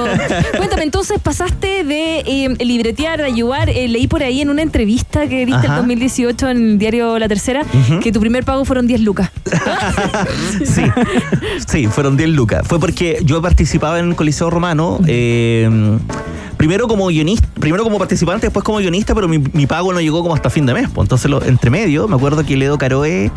[0.57, 3.69] cuéntame, entonces pasaste de eh, libretear ayudar.
[3.69, 5.77] eh, leí por ahí en una entrevista que diste en Ajá.
[5.77, 7.63] 2018 en el diario La Tercera
[8.01, 9.31] que tu primer pago fueron 10 lucas.
[10.65, 10.83] Sí,
[11.67, 12.67] sí, fueron 10 lucas.
[12.67, 15.69] Fue porque yo participaba en el Coliseo Romano, eh,
[16.57, 20.21] primero como guionista, primero como participante, después como guionista, pero mi, mi pago no llegó
[20.21, 20.87] como hasta fin de mes.
[20.93, 21.05] pues.
[21.05, 23.31] Entonces, lo, entre medio, me acuerdo que Ledo Caroe,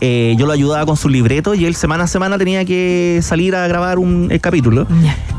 [0.00, 3.54] eh, yo lo ayudaba con su libreto y él semana a semana tenía que salir
[3.56, 4.86] a grabar un eh, capítulo.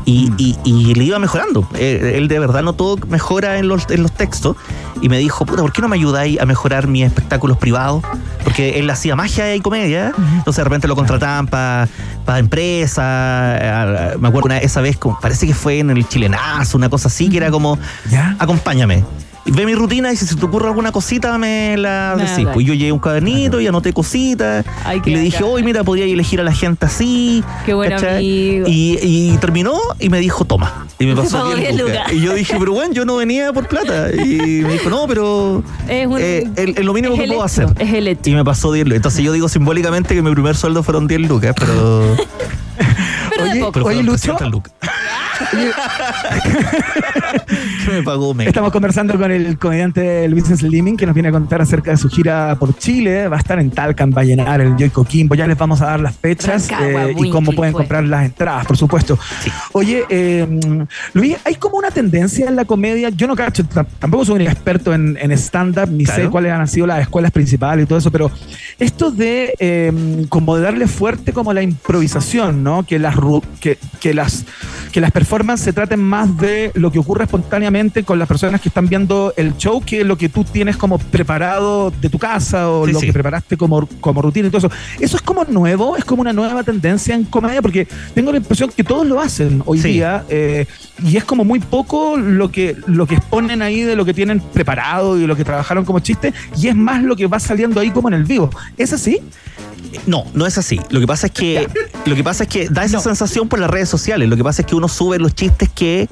[0.06, 1.68] Y, y- y le iba mejorando.
[1.78, 4.56] Eh, él de verdad notó mejora en los, en los textos
[5.00, 8.02] y me dijo, puta, ¿por qué no me ayudáis a mejorar mis espectáculos privados?
[8.42, 11.88] Porque él hacía magia y comedia, entonces de repente lo contrataban para
[12.38, 14.18] empresas.
[14.18, 17.28] Me acuerdo una, esa vez, como, parece que fue en el chilenazo, una cosa así,
[17.28, 17.78] que era como,
[18.38, 19.04] acompáñame.
[19.50, 22.46] Ve mi rutina y si se te ocurre alguna cosita me la decís.
[22.52, 24.64] Pues yo llevé un cuadernito y anoté cositas.
[24.84, 27.42] Ay, y le dije, hoy mira, podía elegir a la gente así.
[27.66, 28.66] Qué buen amigo.
[28.68, 30.86] Y, y terminó y me dijo, toma.
[30.98, 31.96] Y me pasó pagó 10 10 lucas.
[31.96, 32.12] lucas.
[32.12, 34.10] Y yo dije, pero bueno, yo no venía por plata.
[34.12, 37.68] Y me dijo, no, pero Es, un, eh, lo mínimo es que puedo hecho, hacer.
[37.78, 38.30] Es el hecho.
[38.30, 38.96] Y me pasó 10 lucas.
[38.96, 42.16] Entonces yo digo simbólicamente que mi primer sueldo fueron 10 lucas, pero
[43.52, 43.80] Oye, poco.
[43.84, 44.36] Oye, Lucho.
[44.36, 44.72] 300 lucas.
[47.84, 48.48] ¿Qué me pagó Mega?
[48.50, 52.08] Estamos conversando con el comediante Luis Slimming que nos viene a contar acerca de su
[52.08, 53.28] gira por Chile.
[53.28, 55.34] Va a estar en Talcan, va a llenar el Joy Coquimbo.
[55.34, 57.82] Ya les vamos a dar las fechas Rancagua, eh, y cómo pueden pues.
[57.82, 59.18] comprar las entradas, por supuesto.
[59.72, 60.46] Oye, eh,
[61.14, 63.08] Luis, hay como una tendencia en la comedia.
[63.10, 66.68] Yo no cacho, tam- tampoco soy un experto en, en stand-up, ni sé cuáles han
[66.68, 68.30] sido las escuelas principales y todo eso, pero
[68.78, 72.82] esto de eh, como de darle fuerte como la improvisación, ¿no?
[72.84, 73.14] Que las,
[73.60, 74.44] que, que las,
[74.92, 78.68] que las performances se traten más de lo que ocurre espontáneamente con las personas que
[78.68, 82.86] están viendo el show que lo que tú tienes como preparado de tu casa o
[82.86, 83.06] Sí, lo sí.
[83.06, 84.70] que preparaste como, como rutina y todo eso.
[84.98, 88.70] Eso es como nuevo, es como una nueva tendencia en comedia porque tengo la impresión
[88.74, 89.92] que todos lo hacen hoy Sí.
[89.92, 90.66] día eh,
[91.04, 94.40] y es como muy poco lo que, lo que exponen ahí de lo que tienen
[94.40, 97.90] preparado y lo que trabajaron como chiste y es más lo que va saliendo ahí
[97.90, 98.50] como en el vivo.
[98.76, 99.20] ¿Es así?
[100.06, 100.80] No, no es así.
[100.90, 101.68] Lo que pasa es que
[102.06, 104.28] lo que pasa es que da esa sensación por las redes sociales.
[104.28, 106.08] Lo que pasa es que uno sube los chistes que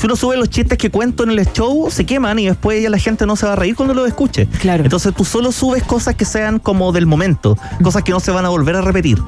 [0.00, 2.88] si uno sube los chistes que cuento en el show se queman y después ya
[2.88, 4.46] la gente no se va a reír cuando lo escuche.
[4.46, 4.82] Claro.
[4.82, 8.46] Entonces tú solo subes cosas que sean como del momento, cosas que no se van
[8.46, 9.18] a volver a repetir.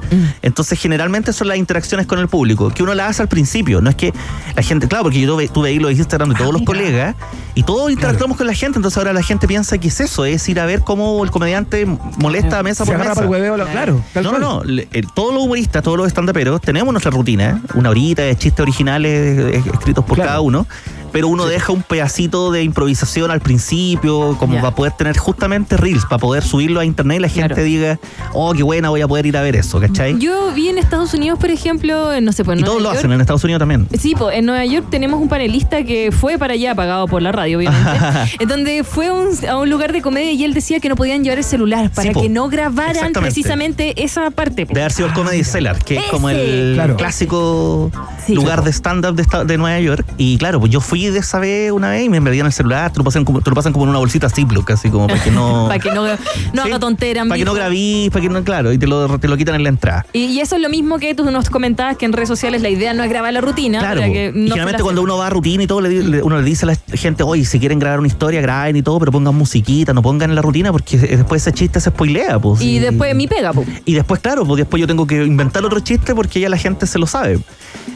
[0.41, 3.81] Entonces generalmente son las interacciones con el público, que uno las hace al principio.
[3.81, 4.13] No es que
[4.55, 7.15] la gente, claro, porque yo tuve, tuve ahí los Instagram de todos los colegas
[7.53, 8.79] y todos interactuamos con la gente.
[8.79, 11.85] Entonces ahora la gente piensa que es eso, es ir a ver cómo el comediante
[12.17, 13.23] molesta mesa Se por agarra mesa.
[13.25, 14.01] el hueveo, claro.
[14.13, 14.61] tal No, no, no.
[14.63, 17.67] el- todos los humoristas, todos los estandaperos, tenemos nuestra rutina, ¿eh?
[17.75, 19.11] una horita de chistes originales
[19.55, 20.29] eh, escritos por Claro.
[20.29, 20.62] cada uno.
[20.63, 21.02] ¿no?
[21.13, 24.61] Pero uno deja un pedacito de improvisación al principio, como Ya.
[24.61, 27.63] para poder tener justamente reels, para poder subirlo a internet y la gente Claro.
[27.63, 27.99] diga,
[28.33, 30.17] oh, qué buena, voy a poder ir a ver eso, ¿cachai?
[30.19, 33.13] Yo vi en Estados Unidos, por ejemplo, no sé, pues y todos lo hacen York.
[33.13, 33.87] en Estados Unidos también.
[33.97, 37.31] Sí, pues en Nueva York tenemos un panelista que fue para allá, pagado por la
[37.31, 37.89] radio, obviamente.
[38.39, 41.23] en donde fue un- a un lugar de comedia y él decía que no podían
[41.23, 44.65] llevar el celular para que no grabaran precisamente esa parte.
[44.65, 44.73] po.
[44.73, 46.95] De haber sido el Comedy Cellar, que es como el Claro.
[46.97, 47.91] clásico
[48.25, 48.33] Sí.
[48.35, 50.05] lugar de stand-up de, esta- de Nueva York.
[50.17, 52.91] Y claro, pues yo fui de esa vez una vez y me enviaron el celular,
[52.91, 55.23] te lo pasan como, te lo pasan como en una bolsita Ziploc, así como para
[55.23, 55.67] que no.
[55.67, 57.23] Para que no, no Sí, haga tontera.
[57.25, 59.63] Para que no grabís, para que no, claro, y te lo, te lo quitan en
[59.63, 60.05] la entrada.
[60.13, 62.69] Y, y eso es lo mismo que tú nos comentabas que en redes sociales la
[62.69, 63.79] idea no es grabar la rutina.
[63.79, 66.43] Claro, para que y no generalmente cuando uno va a rutina y todo, uno le
[66.43, 69.35] dice a la gente, oye, si quieren grabar una historia, graben y todo, pero pongan
[69.35, 72.61] musiquita, no pongan en la rutina, porque después ese chiste se spoilea, pues.
[72.61, 73.65] Y después mi pega, po.
[73.85, 76.87] Y después, claro, pues después yo tengo que inventar otro chiste porque ya la gente
[76.87, 77.39] se lo sabe.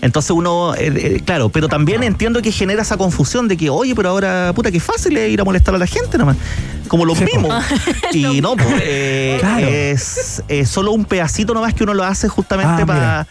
[0.02, 3.96] Entonces uno, eh, eh, claro, pero también entiendo que genera esa confusión de que, oye,
[3.96, 6.38] pero ahora, puta, qué fácil es ir a molestar a la gente nomás.
[6.88, 7.54] Como los mismos.
[8.14, 9.68] y no, pues, eh, Claro.
[9.68, 13.28] es, es solo un pedacito nomás que uno lo hace justamente Ah, para...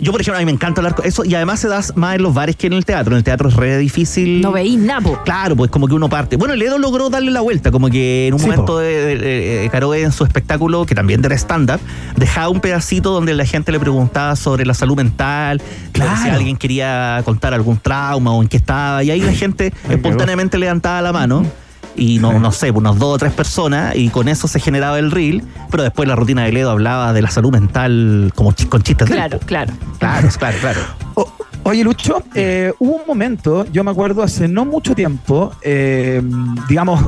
[0.00, 2.14] Yo, por ejemplo, a mí me encanta hablar con eso y además se da más
[2.16, 3.12] en los bares que en el teatro.
[3.14, 4.40] En el teatro es re difícil.
[4.40, 5.20] No veís nada, po.
[5.24, 6.36] Claro, pues como que uno parte.
[6.36, 8.78] Bueno, el Edo logró darle la vuelta, como que en un Sí, momento po.
[8.78, 11.80] de, de- de- Caroe en su espectáculo, que también era stand-up,
[12.16, 15.60] dejaba un pedacito donde la gente le preguntaba sobre la salud mental,
[15.92, 16.12] Claro.
[16.22, 20.58] si alguien quería contar algún trauma o en qué estaba, y ahí la gente espontáneamente
[20.58, 21.44] levantaba la mano.
[21.98, 25.10] Y no, no sé, unos dos o tres personas, y con eso se generaba el
[25.10, 28.82] reel, pero después la rutina de Ledo hablaba de la salud mental como chi- con
[28.82, 29.72] chistes Claro, claro.
[29.98, 30.80] Claro, claro, claro.
[31.14, 31.32] O-
[31.68, 36.22] oye, Lucho, eh, hubo un momento, yo me acuerdo hace no mucho tiempo, eh,
[36.68, 37.04] digamos,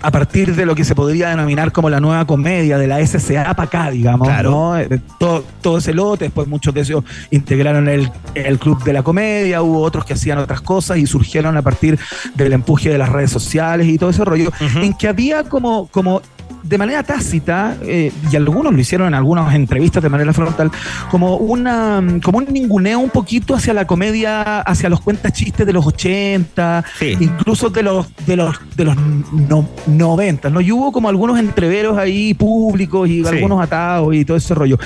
[0.00, 3.52] a partir de lo que se podría denominar como la nueva comedia de la SCA
[3.54, 4.50] para acá, digamos, Claro.
[4.50, 4.78] ¿no?
[4.78, 9.02] Eh, todo, todo ese lote, después muchos de ellos integraron el, el club de la
[9.02, 11.98] comedia, hubo otros que hacían otras cosas y surgieron a partir
[12.34, 16.22] del empuje de las redes sociales y todo ese rollo, en que había como, como
[16.62, 20.70] de manera tácita, eh, y algunos lo hicieron en algunas entrevistas de manera frontal,
[21.10, 25.72] como una como un ninguneo un poquito hacia la comedia, hacia los cuentas chistes de
[25.72, 27.16] los 80, Sí.
[27.20, 30.60] incluso de los de los de los no- 90, ¿no?
[30.60, 33.28] Y hubo como algunos entreveros ahí públicos y Sí.
[33.28, 34.78] algunos atados y todo ese rollo.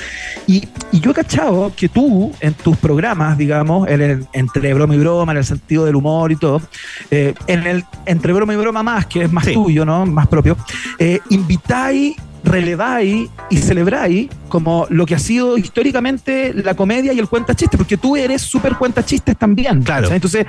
[0.46, 4.94] Y, y yo he cachado que tú, en tus programas, digamos, en el- entre broma
[4.94, 6.60] y broma, en el sentido del humor y todo,
[7.10, 9.54] eh, en el entre broma y broma más, que es más Sí.
[9.54, 10.06] tuyo, ¿no?
[10.06, 10.56] Más propio,
[10.98, 17.28] eh, invitáis, releváis y celebráis como lo que ha sido históricamente la comedia y el
[17.28, 19.82] cuenta chistes, porque tú eres súper cuenta chistes también.
[19.82, 20.10] Claro.
[20.10, 20.46] Entonces,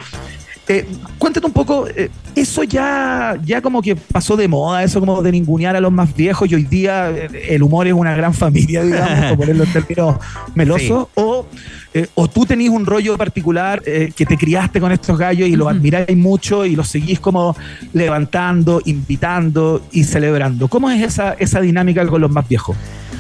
[0.67, 0.85] eh,
[1.17, 5.31] cuéntate un poco, eh, eso ya, ya como que pasó de moda, eso como de
[5.31, 8.83] ningunear a los más viejos y hoy día eh, el humor es una gran familia,
[8.83, 10.17] digamos, por ponerlo en términos
[10.55, 11.45] melosos, o,
[11.93, 15.67] eh, o tú tenés un rollo particular que te criaste con estos gallos y los
[15.67, 17.55] admiráis mucho y los seguís como
[17.91, 20.69] levantando, invitando y celebrando.
[20.69, 22.77] ¿Cómo es esa, esa dinámica con los más viejos?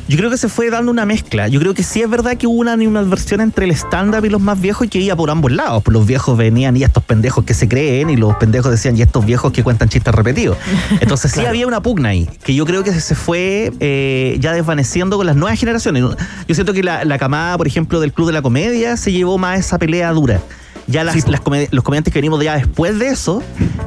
[0.07, 1.47] Yo creo que se fue dando una mezcla.
[1.47, 4.41] Yo creo que sí es verdad que hubo una animadversión entre el stand-up y los
[4.41, 5.81] más viejos que iba por ambos lados.
[5.83, 9.01] Pues los viejos venían y estos pendejos que se creen y los pendejos decían y
[9.01, 10.57] estos viejos que cuentan chistes repetidos.
[10.99, 15.17] Entonces sí había una pugna ahí, que yo creo que se fue eh, ya desvaneciendo
[15.17, 16.03] con las nuevas generaciones.
[16.47, 19.37] Yo siento que la, la camada, por ejemplo, del Club de la Comedia se llevó
[19.37, 20.41] más esa pelea dura.
[20.87, 23.41] Ya las, los comediantes que venimos de ya después de eso,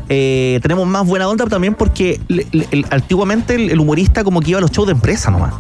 [0.09, 4.40] eh, tenemos más buena onda también porque le- le- el- antiguamente el, el humorista como
[4.40, 5.53] que iba a los shows de empresa nomás.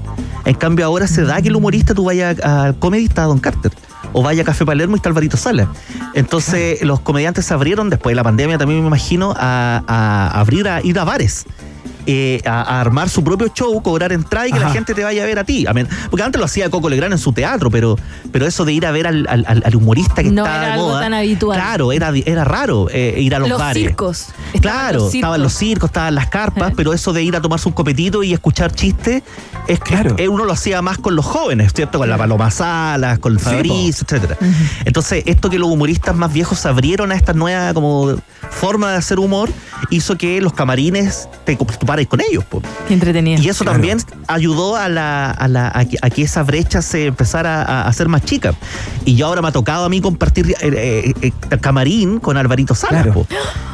[0.44, 3.24] En cambio ahora se da que el humorista tú vayas a- al comedy y está
[3.24, 3.72] Don Carter.
[4.12, 5.68] O vaya a Café Palermo y está Alvarito Sala.
[6.14, 10.68] Entonces los comediantes se abrieron después de la pandemia también me imagino a, a abrir
[10.68, 11.44] a ir a bares.
[12.06, 15.22] Eh, a, a armar su propio show, cobrar entrada y que la gente te vaya
[15.22, 15.66] a ver a ti.
[16.10, 17.96] Porque antes lo hacía Coco Legrand en su teatro, pero,
[18.32, 20.66] pero eso de ir a ver al, al- al- al humorista que No está era
[20.66, 21.00] de algo moda.
[21.00, 21.58] tan habitual.
[21.58, 23.82] Claro, era, era raro eh, ir a los, Los bares.
[23.82, 24.26] circos.
[24.60, 27.74] Claro, los estaban los circos, estaban las carpas, pero eso de ir a tomarse un
[27.74, 29.22] copetito y escuchar chistes,
[29.68, 31.98] es que eh, uno lo hacía más con los jóvenes, ¿cierto?
[31.98, 34.36] Con la Paloma Salas, con el Sí, Fabriz, etcétera.
[34.84, 38.14] Entonces, esto que los humoristas más viejos se abrieron a esta nueva como
[38.50, 39.50] forma de hacer humor,
[39.90, 41.56] hizo que los camarines te
[42.04, 42.44] con ellos.
[42.44, 42.60] po.
[42.86, 43.40] Qué entretenido.
[43.42, 47.06] Y eso también ayudó a, la, a, la- a que, a que esa brecha se
[47.06, 48.52] empezara a, a hacer más chica.
[49.06, 52.36] Y yo ahora me ha tocado a mí compartir eh, eh, eh, el camarín con
[52.36, 53.06] Alvarito Salas.
[53.06, 53.26] po.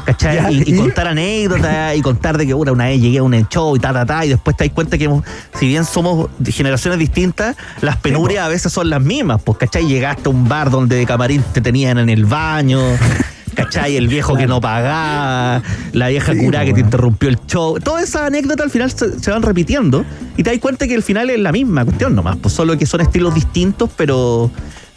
[0.05, 0.35] ¿Cachai?
[0.35, 3.75] Ya, y, contar anécdotas y contar de que una, una vez llegué a un show
[3.75, 5.23] y ta, ta, ta, y después te das cuenta que hemos-
[5.59, 9.41] si bien somos generaciones distintas, las penurias a veces son las mismas.
[9.43, 9.85] Pues, ¿cachai?
[9.87, 12.79] Llegaste a un bar donde de camarín te tenían en el baño.
[13.55, 13.95] ¿Cachai?
[13.95, 17.79] El viejo que no pagaba, la vieja curada que te interrumpió el show.
[17.79, 20.05] Todas esas anécdotas al final se, se van repitiendo
[20.37, 22.37] y te das cuenta que al final es la misma cuestión nomás.
[22.37, 24.49] Pues solo que son estilos distintos, pero,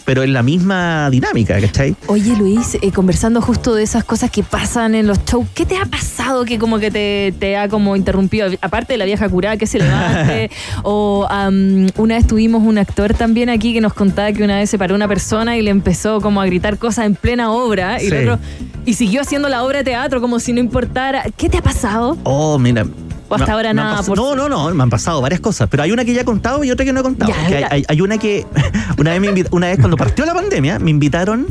[0.07, 1.95] pero es la misma dinámica, ¿cachai?
[2.07, 5.77] Oye Luis, eh, conversando justo de esas cosas que pasan en los shows, ¿qué te
[5.77, 8.49] ha pasado que como que te, te ha como interrumpido?
[8.63, 10.51] Aparte de la vieja curada que se levante,
[10.85, 14.71] o am, una vez tuvimos un actor también aquí que nos contaba que una vez
[14.71, 18.07] se paró una persona y le empezó como a gritar cosas en plena obra y,
[18.07, 18.19] el Sí.
[18.29, 18.39] otro-
[18.87, 21.25] y siguió haciendo la obra de teatro como si no importara.
[21.37, 22.17] ¿Qué te ha pasado?
[22.23, 22.87] Oh, mira.
[23.29, 25.83] O hasta ahora nada, pasado- por- No, no, no, me han pasado varias cosas, pero
[25.83, 27.33] hay una que ya he contado y otra que no he contado.
[27.33, 27.69] Ya, Que hay, ya.
[27.71, 28.47] hay- hay una que
[28.99, 31.47] una vez, me una vez cuando partió la pandemia me invitaron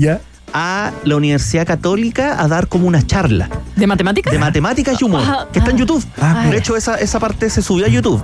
[0.53, 4.31] a la Universidad Católica a dar como una charla ¿De matemáticas?
[4.31, 6.03] de matemáticas y humor, Ah, que está en YouTube.
[6.21, 8.23] Ah, de hecho, esa, esa parte se subió a YouTube.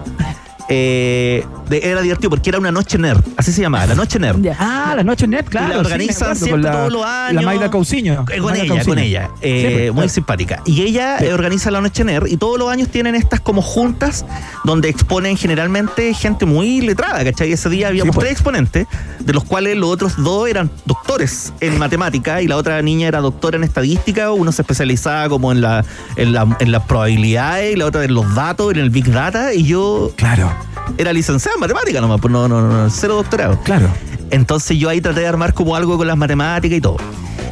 [0.70, 4.46] Eh, de- era divertido porque era una noche nerd, así se llamaba, la noche nerd.
[4.60, 5.68] Ah, la noche net, claro.
[5.68, 7.42] Y la sí, organizan siempre la- todos los años.
[7.44, 8.26] La Mayra Cousiño.
[8.32, 9.30] Eh, Con ella, con ella.
[9.42, 10.10] Eh, Sí, muy claro.
[10.10, 10.62] simpática.
[10.66, 14.26] Y ella eh, organiza la Noche Nerd y todos los años tienen estas como juntas
[14.64, 17.52] donde exponen generalmente gente muy letrada, ¿cachai?
[17.52, 18.26] Ese día habíamos pues.
[18.26, 18.88] tres exponentes,
[19.20, 23.20] de los cuales los otros dos eran doctores en matemática y la otra niña era
[23.22, 25.84] doctora en estadística, uno se especializaba como en, la,
[26.18, 29.54] en, la- en las probabilidades y la otra en los datos, en el Big Data
[29.54, 30.12] y yo...
[30.16, 30.52] Claro.
[30.98, 33.60] Era licenciada en matemática nomás, pues no, no, no, cero doctorado.
[33.64, 33.88] Claro.
[34.30, 36.98] Entonces yo ahí traté de armar como algo con las matemáticas y todo.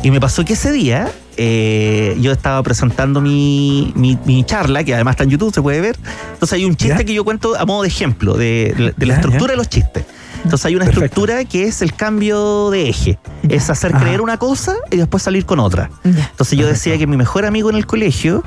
[0.04, 4.94] Y me pasó que ese día eh, yo estaba presentando mi, mi, mi charla, que
[4.94, 5.98] además está en YouTube, se puede ver.
[6.34, 9.48] Entonces hay un chiste que yo cuento a modo de ejemplo de, la Ya, estructura
[9.48, 9.52] ya.
[9.52, 10.06] de los chistes.
[10.44, 11.06] Entonces hay una Perfecto.
[11.06, 13.20] estructura que es el cambio de eje.
[13.50, 14.06] Es hacer Ajá.
[14.06, 15.90] creer una cosa y después salir con otra.
[16.06, 18.42] Entonces yo decía que mi mejor amigo en el colegio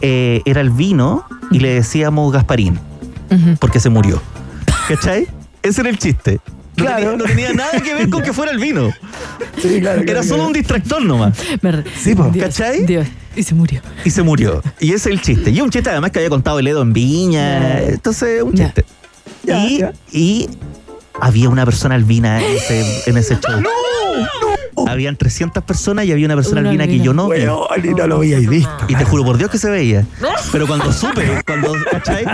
[0.00, 2.80] eh, era el vino y le decíamos Gasparín,
[3.58, 4.20] porque se murió.
[4.88, 5.26] ¿Cachai?
[5.62, 6.40] Ese era el chiste.
[6.76, 6.98] No, Claro.
[7.00, 8.92] tenía, no tenía nada que ver con que fuera el vino.
[9.60, 11.36] Sí, claro, Era solo un distractor nomás.
[11.96, 12.30] Sí, po.
[12.32, 12.86] Dios, ¿Cachai?
[12.86, 13.06] Dios.
[13.34, 13.80] Y se murió.
[14.04, 14.62] Y se murió.
[14.80, 15.50] Y ese es el chiste.
[15.50, 17.80] Y un chiste además que había contado el Edo en Viña.
[17.82, 18.84] Entonces, un chiste.
[19.42, 19.92] Ya, y, ya.
[20.12, 20.48] y
[21.20, 23.60] había una persona albina en ese, en ese show.
[24.86, 27.40] Habían 300 personas y había una persona albina que yo no vi.
[27.90, 28.70] Y no lo habíais visto.
[28.88, 30.04] Y te juro por Dios que se veía.
[30.52, 32.24] Pero cuando supe, cuando, ¿cachai?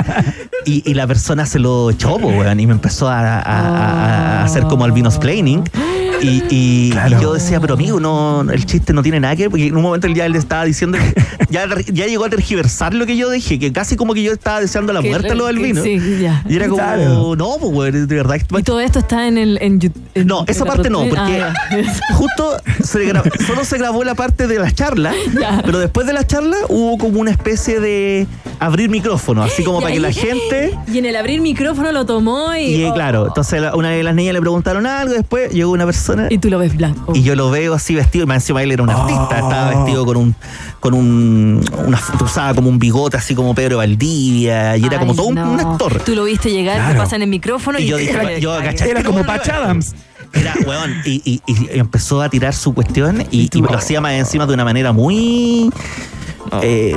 [0.67, 4.45] Y, y la persona se lo echó, weón, y me empezó a, a- a- a
[4.45, 5.63] hacer como albinos planning.
[6.25, 7.19] Y, y- Claro.
[7.19, 9.77] y yo decía, pero amigo, no, el chiste no tiene nada que ver, porque en
[9.77, 11.15] un momento él ya le estaba diciendo, que-
[11.51, 14.61] ya, ya llegó a tergiversar lo que yo dije, que casi como que yo estaba
[14.61, 15.83] deseando la muerte a albinos.
[15.85, 16.43] Sí, ya.
[16.49, 17.37] Y era como, Claro.
[17.37, 18.37] no, pues, de verdad.
[18.59, 20.03] Y todo esto está en el en YouTube.
[20.15, 21.53] en- No, esa la parte no, porque Ah,
[22.15, 25.61] justo se gra- solo se grabó la parte de las charlas, Ya.
[25.65, 28.27] pero después de las charlas hubo como una especie de
[28.61, 30.73] abrir micrófono, así como para que la gente...
[30.93, 32.77] Y en el abrir micrófono lo tomó y.
[32.77, 35.85] Y oh, claro, entonces la- una de las niñas le preguntaron algo, después llegó una
[35.85, 37.13] persona Y tú lo ves blanco.
[37.15, 40.05] y yo lo veo así vestido, y más encima él era un artista, estaba vestido
[40.07, 40.35] con un,
[40.81, 45.27] con un, una, usaba como un bigote así como Pedro Valdivia, y era como todo
[45.27, 45.53] un, no.
[45.53, 46.01] un actor.
[46.05, 46.93] Tú lo viste llegar, Claro.
[46.93, 48.91] te pasan el micrófono y, Y yo dije, Ay, yo, ay, ¿cachai?
[48.91, 49.95] Era como Patch Adams.
[50.33, 54.15] Era, weón, y, y- y empezó a tirar su cuestión y, y lo hacía más
[54.15, 55.71] encima de una manera muy.
[56.63, 56.97] eh,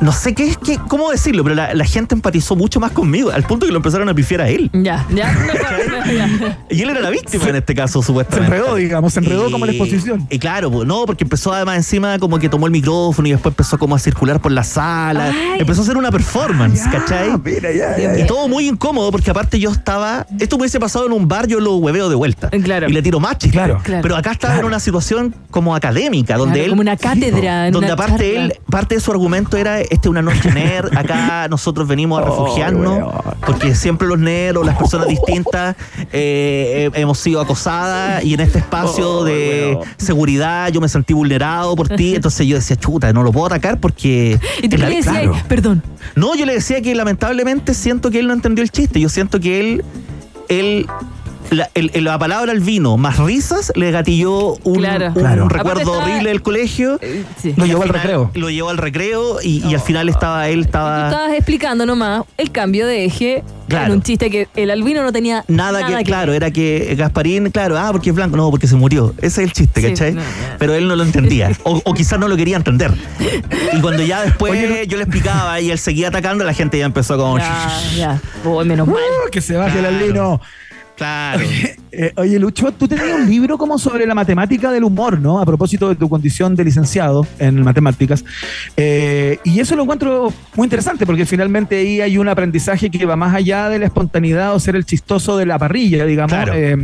[0.00, 3.30] no sé qué es, qué, cómo decirlo, pero la, la gente empatizó mucho más conmigo,
[3.30, 4.70] al punto que lo empezaron a pifiar a él.
[4.74, 5.34] Ya, ya.
[5.34, 5.95] ya.
[6.70, 8.56] Y él era la víctima en este caso, Se supuestamente.
[8.56, 10.26] enredó, digamos, se enredó Y- como la exposición.
[10.30, 13.78] Y claro, no, porque empezó además encima como que tomó el micrófono y después empezó
[13.78, 15.26] como a circular por la sala.
[15.30, 15.60] Ay.
[15.60, 17.30] Empezó a hacer una performance, Ah, ¿cachai?
[17.44, 18.26] mira, ya, ya, Y ya.
[18.26, 20.26] todo muy incómodo porque aparte yo estaba.
[20.38, 22.50] Esto me hubiese pasado en un bar, yo lo hueveo de vuelta.
[22.50, 22.88] Claro.
[22.88, 23.56] Y le tiro más chiste.
[23.56, 23.80] Claro.
[23.82, 24.02] Claro.
[24.02, 24.66] Pero acá estaba Claro.
[24.68, 26.70] en una situación como académica, donde Claro, él.
[26.70, 27.70] como una cátedra.
[27.70, 28.44] donde una aparte charla.
[28.54, 32.24] él, parte de su argumento era, este es una noche nerd, acá nosotros venimos a
[32.26, 35.76] refugiarnos, porque siempre los nerds o las personas distintas
[36.12, 41.12] eh, he- hemos sido acosadas y en este espacio Oh, de seguridad yo me sentí
[41.14, 44.38] vulnerado por ti, entonces yo decía, chuta, no lo puedo atacar porque...
[44.62, 45.36] Y tú le decías, claro.
[45.48, 45.82] perdón.
[46.14, 49.00] no, yo le decía que lamentablemente siento que él no entendió el chiste.
[49.00, 49.84] Yo siento que él,
[50.48, 50.86] él
[51.50, 55.08] la, el- el- la palabra al vino más risas le gatilló un, Claro.
[55.08, 55.44] un Claro.
[55.46, 56.98] Aparte recuerdo estaba- horrible del colegio.
[57.02, 57.54] Eh, Sí.
[57.56, 58.30] Lo llevó al final recreo.
[58.34, 62.24] Lo llevó al recreo y, y al final estaba él, Tú estaba estabas explicando nomás
[62.36, 63.86] el cambio de eje Claro.
[63.86, 67.76] en un chiste que el albino no tenía nada, que, claro, era que Gasparín, claro,
[67.76, 69.12] ah, porque es blanco, no, porque se murió.
[69.18, 70.12] Ese es el chiste, Sí, ¿cachai?
[70.12, 70.22] no.
[70.58, 71.50] Pero él no lo entendía.
[71.64, 72.92] O, o quizás no lo quería entender.
[73.72, 76.84] Y cuando ya después Oye, yo le explicaba y él seguía atacando, la gente ya
[76.86, 77.38] empezó como.
[77.38, 78.20] Ya, ya.
[78.44, 78.96] Oh, menos mal.
[78.96, 79.88] Uh, que se baje Claro.
[79.96, 80.40] el albino.
[80.96, 81.44] Claro.
[81.92, 85.38] Eh, oye, Lucho, tú tenías un libro como sobre la matemática del humor, ¿no?
[85.40, 88.24] A propósito de tu condición de licenciado en matemáticas.
[88.76, 93.14] Eh, y eso lo encuentro muy interesante porque finalmente ahí hay un aprendizaje que va
[93.16, 96.32] más allá de la espontaneidad o ser el chistoso de la parrilla, digamos.
[96.32, 96.52] Claro.
[96.54, 96.76] Eh,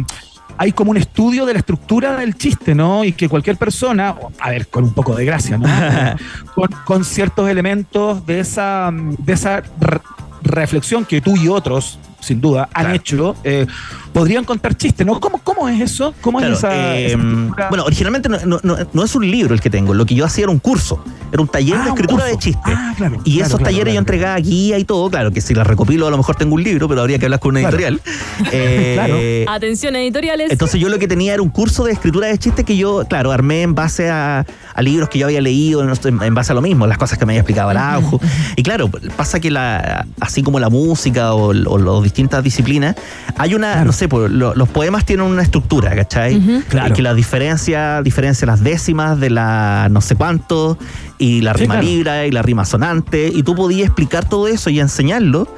[0.59, 3.05] hay como un estudio de la estructura del chiste, ¿no?
[3.05, 5.67] Y que cualquier persona, a ver, con un poco de gracia, ¿no?
[6.55, 10.01] con, con ciertos elementos de esa, de esa re-
[10.43, 12.95] reflexión que tú y otros, sin duda, han Claro.
[12.97, 13.67] hecho, eh,
[14.13, 15.21] podrían contar chistes, ¿no?
[15.21, 16.15] ¿Cómo, cómo es eso?
[16.21, 19.55] ¿Cómo Claro, es esa, eh, esa bueno, originalmente no, no- no- no es un libro
[19.55, 21.03] el que tengo, lo que yo hacía era un curso,
[21.33, 22.63] era un taller Ah, de escritura de chistes.
[22.77, 23.99] Ah, claro, y claro, esos claro, talleres yo claro.
[23.99, 26.89] entregaba guía y todo, claro, que si las recopilo a lo mejor tengo un libro,
[26.89, 27.77] pero habría que hablar con una Claro.
[27.77, 28.01] editorial.
[28.53, 29.17] Eh, Claro.
[29.57, 30.51] Atención, editoriales.
[30.51, 33.33] Entonces yo lo que tenía era un curso de escritura de chistes que yo, claro,
[33.33, 34.45] armé en base a,
[34.75, 37.27] a libros que yo había leído, en en base a lo mismo, las cosas que
[37.27, 38.21] me había explicado Araujo.
[38.57, 42.95] Y claro, pasa que la, así como la música o, o las distintas disciplinas,
[43.39, 46.37] hay una, no sé, pues, lo- los poemas tienen una estructura, ¿cachai?
[46.37, 46.63] Ujú.
[46.69, 46.91] Claro.
[46.91, 50.77] Y que la diferencia, diferencia las décimas de la no sé cuánto,
[51.19, 51.87] y la Sí, rima claro.
[51.89, 55.49] libra y la rima sonante, y tú podías explicar todo eso y enseñarlo,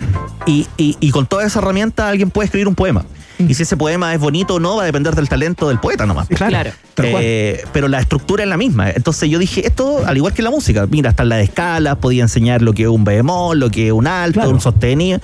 [0.47, 3.05] y, y- y con toda esa herramienta alguien puede escribir un poema.
[3.37, 6.07] Y si ese poema es bonito o no, va a depender del talento del poeta
[6.07, 6.29] nomás.
[6.29, 6.71] Sí, claro.
[6.99, 8.91] Eh, pero la estructura es la misma.
[8.91, 11.97] Entonces yo dije, esto, al igual que la música, mira, hasta en la de escala,
[11.97, 14.51] podía enseñar lo que es un bemol, lo que es un alto, Claro.
[14.51, 15.19] un sostenido.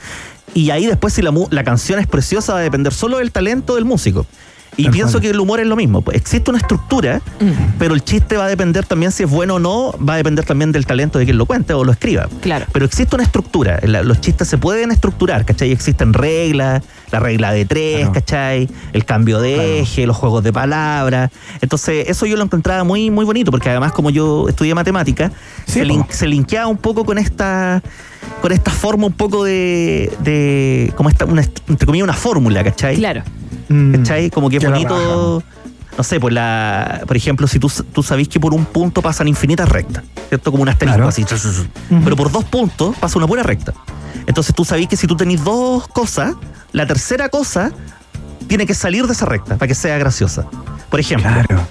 [0.55, 3.77] Y ahí después, si la, la canción es preciosa, va a depender solo del talento
[3.77, 4.27] del músico.
[4.77, 5.23] Y Tal pienso cual.
[5.23, 6.01] que el humor es lo mismo.
[6.01, 7.21] Pues existe una estructura,
[7.79, 10.45] pero el chiste va a depender también si es bueno o no, va a depender
[10.45, 12.29] también del talento de quien lo cuente o lo escriba.
[12.41, 12.67] Claro.
[12.73, 13.79] Pero existe una estructura.
[13.83, 15.73] La- los chistes se pueden estructurar, ¿cachai?
[15.73, 18.13] Existen reglas, la regla de tres, Claro.
[18.13, 18.69] ¿cachai?
[18.93, 19.69] El cambio de Claro.
[19.71, 21.31] eje, los juegos de palabras.
[21.61, 25.33] Entonces, eso yo lo encontraba muy, muy bonito, porque además, como yo estudié matemática,
[25.67, 27.83] Sí, se, lin- se linkeaba un poco con esta
[28.43, 32.97] con esta forma un poco de, de como esta, una, entre comillas, una fórmula, ¿cachai?
[32.97, 33.23] Claro.
[33.71, 34.31] Mm, ¿Cachai?
[34.31, 35.43] Como que es bonito.
[35.97, 37.03] No sé, pues la.
[37.07, 40.51] Por ejemplo, si tú, tú que por un punto pasan infinitas rectas, ¿cierto?
[40.51, 41.09] Como un asterisco Claro.
[41.09, 41.25] así.
[42.05, 43.73] Pero por dos puntos pasa una pura recta.
[44.27, 46.35] Entonces tú sabís que si tú tenés dos cosas,
[46.73, 47.71] la tercera cosa
[48.47, 50.47] tiene que salir de esa recta para que sea graciosa.
[50.91, 51.67] Por ejemplo, Claro.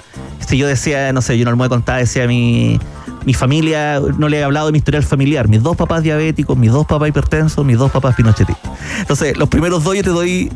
[0.47, 2.79] si yo decía, no sé, yo no lo voy a contar, decía mi,
[3.25, 6.71] mi familia, no le he hablado de mi historial familiar, mis dos papás diabéticos, mis
[6.71, 8.71] dos papás hipertensos, mis dos papás pinochetistas.
[8.99, 10.51] Entonces, los primeros dos yo te doy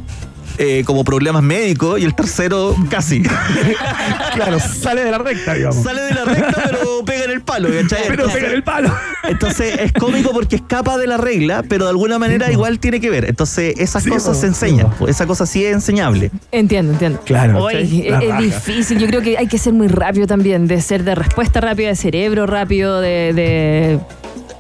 [0.57, 3.23] eh, como problemas médicos y el tercero casi.
[4.33, 5.83] Claro, sale de la recta, digamos.
[5.83, 8.03] Sale de la recta, pero pega en el palo, ¿cachai?
[8.07, 8.91] Pero pega en el palo.
[9.23, 13.09] Entonces es cómico porque escapa de la regla, pero de alguna manera igual tiene que
[13.09, 13.25] ver.
[13.25, 14.87] Entonces esas Sí, cosas se enseñan.
[15.07, 16.31] Esa cosa sí es enseñable.
[16.51, 17.21] Entiendo, entiendo.
[17.25, 17.69] Claro.
[17.69, 18.97] La es, es difícil.
[18.99, 21.95] Yo creo que hay que ser muy rápido también, de ser de respuesta rápida, de
[21.95, 23.33] cerebro rápido, de.
[23.33, 23.99] de-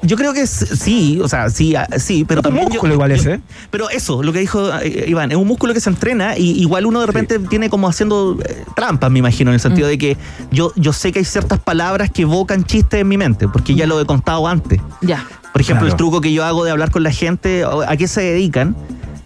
[0.05, 2.65] Yo creo que sí, o sea, sí, ah, sí, pero Un también.
[2.65, 3.39] yo- músculo igual yo- ese, ¿eh?
[3.71, 6.85] Pero eso, lo que dijo eh, Iván, es un músculo que se entrena y igual
[6.85, 10.17] uno de repente tiene como haciendo eh, trampas, me imagino, en el sentido de que
[10.51, 13.87] yo, yo sé que hay ciertas palabras que evocan chistes en mi mente, porque ya
[13.87, 14.79] lo he contado antes.
[15.01, 15.25] Ya.
[15.53, 15.93] Por ejemplo, Claro.
[15.93, 18.75] el truco que yo hago de hablar con la gente, o- ¿a qué se dedican?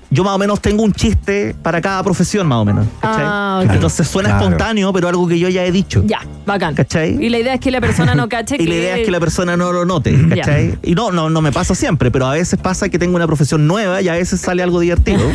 [0.10, 2.86] Yo más o menos tengo un chiste para cada profesión, más o menos.
[3.02, 3.24] ¿cachai?
[3.26, 3.64] Ah.
[3.70, 4.44] Entonces suena Claro.
[4.46, 6.04] espontáneo, pero algo que yo ya he dicho.
[6.06, 6.76] Ya, bacán.
[6.76, 7.18] ¿Cachai?
[7.24, 9.20] Y la idea es que la persona no cache Y la idea es que la
[9.20, 10.16] persona no lo note.
[10.30, 10.78] ¿cachai?
[10.84, 13.68] Y no, no, no me pasa siempre, pero a veces pasa que tengo una profesión
[13.68, 15.20] nueva y a veces sale algo divertido.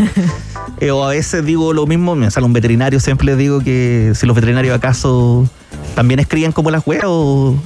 [0.80, 4.12] Eh, o a veces digo lo mismo, me sale un veterinario, siempre les digo que
[4.16, 5.48] si los veterinarios acaso
[5.94, 7.56] también escriben como las weas o,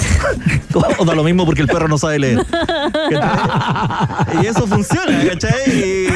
[0.98, 2.44] o da lo mismo porque el perro no sabe leer.
[3.10, 4.42] ¿Cachai?
[4.42, 5.70] Y eso funciona, ¿cachai?
[5.70, 6.06] Y,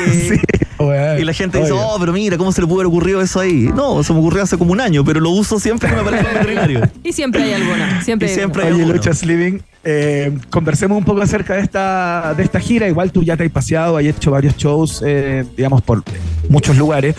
[1.19, 1.87] y la gente dice, obvio.
[1.87, 3.71] oh, pero mira, ¿cómo se le pudo haber ocurrido eso ahí?
[3.75, 6.27] No, se me ocurrió hace como un año, pero lo uso siempre que me aparece
[6.29, 6.91] el veterinario.
[7.05, 8.03] Y siempre hay alguna.
[8.03, 8.85] Siempre Y hay siempre alguna.
[8.85, 12.89] Oye, Luchas Living, eh, conversemos un poco acerca de esta, de esta gira.
[12.89, 16.03] Igual tú ya te has paseado, has hecho varios shows, eh, digamos, por
[16.49, 17.15] muchos lugares.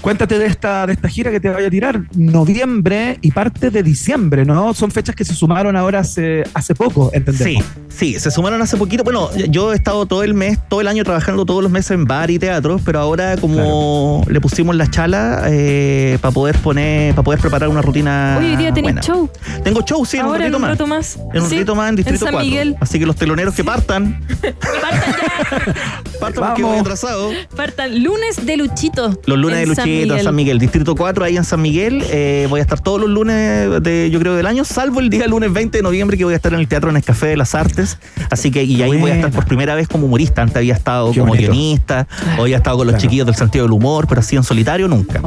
[0.00, 2.02] Cuéntate de esta, de esta gira que te vaya a tirar.
[2.14, 4.74] Noviembre y parte de diciembre, ¿no?
[4.74, 7.64] Son fechas que se sumaron ahora hace, hace poco, entendemos.
[7.88, 9.04] Sí, sí, se sumaron hace poquito.
[9.04, 12.04] Bueno, yo he estado todo el mes, todo el año trabajando todos los meses en
[12.04, 17.22] bar y teatros, pero ahora como le pusimos la chala eh, para poder poner, para
[17.24, 18.36] poder preparar una rutina.
[18.40, 19.00] Hoy día tenés buena.
[19.02, 19.30] show.
[19.62, 20.70] Tengo show, sí, en un Ahora en ratito un más.
[20.70, 21.18] rato más.
[21.34, 22.48] En un Sí, ratito más en Distrito San 4.
[22.50, 22.76] Miguel.
[22.80, 24.20] Así que los teloneros que partan.
[26.20, 27.30] partan porque voy atrasado.
[27.56, 29.18] Partan lunes de Luchito.
[29.26, 32.02] Los lunes en de San Luchito, en San Miguel, Distrito 4, ahí en San Miguel.
[32.10, 35.26] Eh, voy a estar todos los lunes de, yo creo, del año, salvo el día
[35.26, 37.98] lunes 20 de noviembre que voy a estar en el Teatro Nescafé de las Artes.
[38.30, 40.42] Así que, y ahí voy a estar por primera vez como humorista.
[40.42, 41.50] Antes había estado Qué como bonito.
[41.52, 43.02] guionista, hoy había estado con los Claro.
[43.02, 45.20] chiquillos del sentido del humor, pero así en solitario nunca.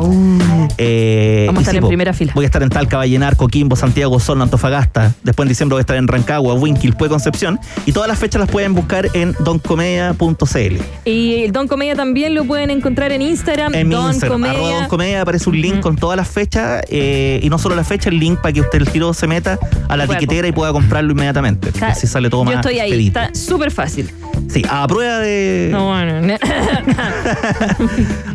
[0.78, 2.32] Eh, Vamos a estar sí, en po, primera fila.
[2.36, 5.14] Voy a estar en Talca, Vallenar, Coquimbo, Santiago, Osorno, Antofagasta.
[5.24, 7.60] Después en diciembre voy a estar en Rancagua, Huinquil, Pue Concepción.
[7.86, 10.76] Y todas las fechas las pueden buscar en doncomedia.cl.
[11.06, 13.74] Y el Don Comedia también lo pueden encontrar en Instagram.
[13.76, 14.80] En mi Don Instagram, arroba Comedia.
[14.80, 18.10] Don Comedia, aparece un link con todas las fechas eh, y no solo la fecha,
[18.10, 21.12] el link para que usted el tiro se meta a la tiquetera y pueda comprarlo
[21.12, 21.70] inmediatamente.
[21.70, 22.90] Está- Así sale todo Yo más estoy ahí.
[22.90, 23.20] expedito.
[23.20, 24.10] Está súper fácil.
[24.50, 25.70] Sí, a prueba de.
[25.72, 26.22] No, bueno.
[26.22, 26.40] ne-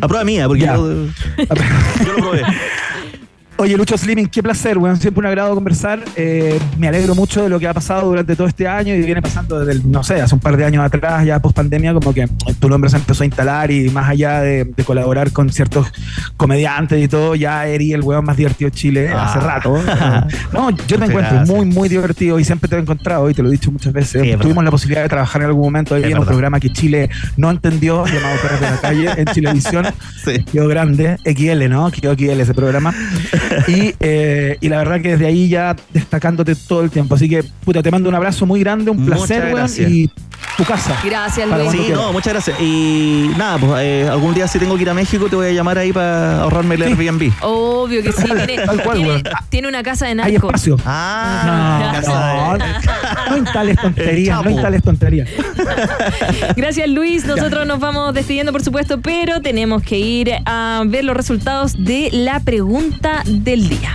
[0.01, 0.67] A prueba mía, porque yo,
[2.05, 2.43] yo lo probé.
[3.61, 4.97] Oye, Lucho Slimming, qué placer, weón.
[4.97, 6.03] Siempre un agrado conversar.
[6.15, 9.21] Eh, me alegro mucho de lo que ha pasado durante todo este año y viene
[9.21, 12.11] pasando desde, el, no sé, hace un par de años atrás, ya post pandemia, como
[12.11, 12.27] que
[12.59, 15.93] tu nombre se empezó a instalar y más allá de, de colaborar con ciertos
[16.37, 19.25] comediantes y todo, ya eres el weón más divertido de Chile Ah.
[19.27, 19.75] hace rato.
[20.53, 23.49] No, yo te encuentro muy, muy divertido y siempre te he encontrado y te lo
[23.49, 24.23] he dicho muchas veces.
[24.23, 27.09] Sí, Tuvimos la posibilidad de trabajar en algún momento ahí en un programa que Chile
[27.37, 29.85] no entendió, llamado Perros de la Calle, en Chilevisión.
[30.25, 30.43] Sí.
[30.51, 31.91] Quedó grande, XL, ¿no?
[31.91, 32.91] Quedó XL ese programa.
[33.67, 37.15] Y, eh, y la verdad que desde ahí ya destacándote todo el tiempo.
[37.15, 39.69] Así que, puta, te mando un abrazo muy grande, un Muchas placer, weón.
[39.91, 40.09] Y
[40.57, 40.97] tu casa.
[41.03, 41.71] Gracias, Luis.
[41.71, 41.97] Sí, quieras.
[42.01, 42.59] no, muchas gracias.
[42.59, 45.51] Y nada, pues eh, algún día si tengo que ir a México te voy a
[45.51, 47.31] llamar ahí para ahorrarme el Airbnb.
[47.41, 48.23] Obvio que sí.
[48.45, 50.47] Tiene, Tal cual, tiene, tiene una casa de Hay narco.
[50.47, 50.77] espacio.
[50.85, 55.29] Ah, No, de- no, no instales tonterías, no instales tonterías.
[56.55, 61.15] Gracias Luis, nosotros nos vamos despidiendo por supuesto, pero tenemos que ir a ver los
[61.15, 63.93] resultados de la pregunta del día.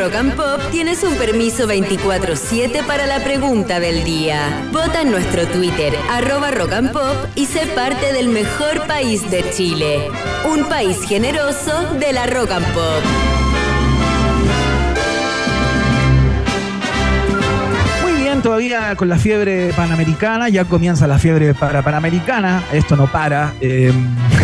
[0.00, 4.66] Rock and Pop tienes un permiso 24-7 para la pregunta del día.
[4.72, 9.44] Vota en nuestro Twitter, arroba Rock and Pop, y sé parte del mejor país de
[9.50, 10.08] Chile.
[10.50, 13.02] Un país generoso de la Rock and Pop.
[18.02, 23.06] Muy bien, todavía con la fiebre panamericana, ya comienza la fiebre para panamericana, esto no
[23.06, 23.52] para.
[23.60, 23.92] eh,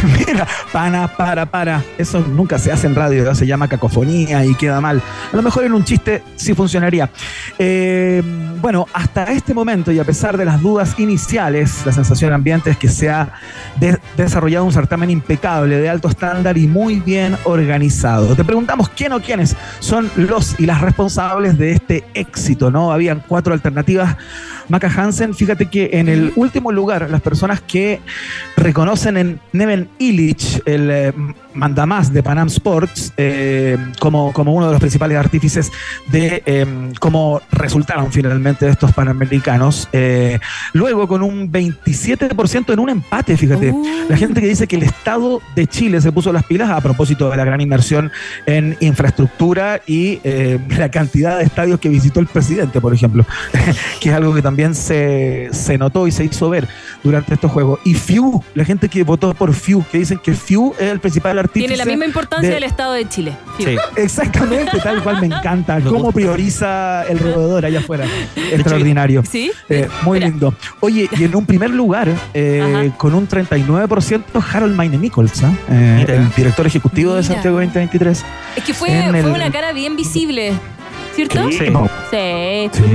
[0.06, 1.82] mira, pana, para, para.
[1.98, 5.02] Eso nunca se hace en radio, se llama cacofonía y queda mal.
[5.32, 7.10] A lo mejor en un chiste sí funcionaría.
[7.58, 8.22] Eh,
[8.60, 12.76] bueno, hasta este momento y a pesar de las dudas iniciales, la sensación ambiente es
[12.76, 13.32] que se ha
[13.78, 18.34] de- desarrollado un certamen impecable, de alto estándar y muy bien organizado.
[18.34, 22.92] Te preguntamos quién o quiénes son los y las responsables de este éxito, ¿no?
[22.92, 24.16] Habían cuatro alternativas.
[24.68, 28.00] Maca Hansen, fíjate que en el último lugar, las personas que
[28.56, 31.12] reconocen en Neven Illich, el eh,
[31.56, 35.72] mandamás de Panam Sports, eh, como, como uno de los principales artífices
[36.08, 36.66] de eh,
[37.00, 39.88] cómo resultaron finalmente estos panamericanos.
[39.92, 40.38] Eh,
[40.72, 43.74] luego, con un 27% en un empate, fíjate.
[44.08, 47.30] La gente que dice que el Estado de Chile se puso las pilas a propósito
[47.30, 48.10] de la gran inversión
[48.46, 53.24] en infraestructura y eh, la cantidad de estadios que visitó el presidente, por ejemplo,
[54.00, 56.68] que es algo que también se, se notó y se hizo ver
[57.02, 57.80] durante estos juegos.
[57.84, 61.38] Y FIU, la gente que votó por FIU, que dicen que FIU es el principal
[61.46, 61.66] artífice.
[61.66, 63.32] Tiene la misma importancia de- del Estado de Chile.
[63.58, 63.76] Sí.
[63.96, 65.76] Exactamente, tal cual me encanta.
[65.76, 66.12] Me Cómo gusta.
[66.14, 68.04] prioriza el roedor allá afuera.
[68.52, 69.22] Extraordinario.
[69.28, 69.50] ¿Sí?
[69.68, 70.54] Eh, muy lindo.
[70.80, 74.22] Oye, y en un primer lugar, eh, con un 39%,
[74.52, 75.52] Harold Maine Nichols, ¿ah?
[75.70, 77.22] Eh, el director ejecutivo de.
[77.22, 78.24] Santiago 2023.
[78.56, 80.52] Es que fue, fue el- una cara bien visible,
[81.16, 81.50] ¿cierto?
[81.50, 81.58] Sí.
[81.58, 81.66] Sí.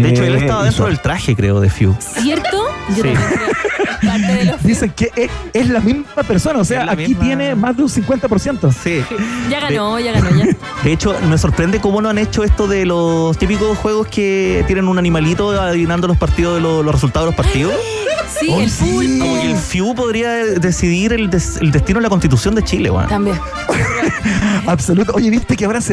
[0.01, 1.93] De hecho, él estaba dentro del traje, creo, de Few.
[1.99, 2.63] ¿Cierto?
[2.95, 3.03] Yo.
[4.05, 7.23] Parte de los Dicen que es, es la misma persona, o sea, aquí misma.
[7.23, 8.71] tiene más de un 50%.
[8.73, 9.03] Sí.
[9.49, 10.45] Ya ganó, ya ganó, ya.
[10.83, 14.87] De hecho, me sorprende cómo no han hecho esto de los típicos juegos que tienen
[14.87, 17.73] un animalito adivinando los partidos de los, los resultados de los partidos.
[18.39, 19.19] Sí, Oh, el sí.
[19.19, 22.89] Como que el FIU podría decidir el, des- el destino de la constitución de Chile,
[22.89, 23.07] weón.
[23.07, 23.37] También.
[24.67, 25.11] Absoluto.
[25.15, 25.89] Oye, viste que ahora se va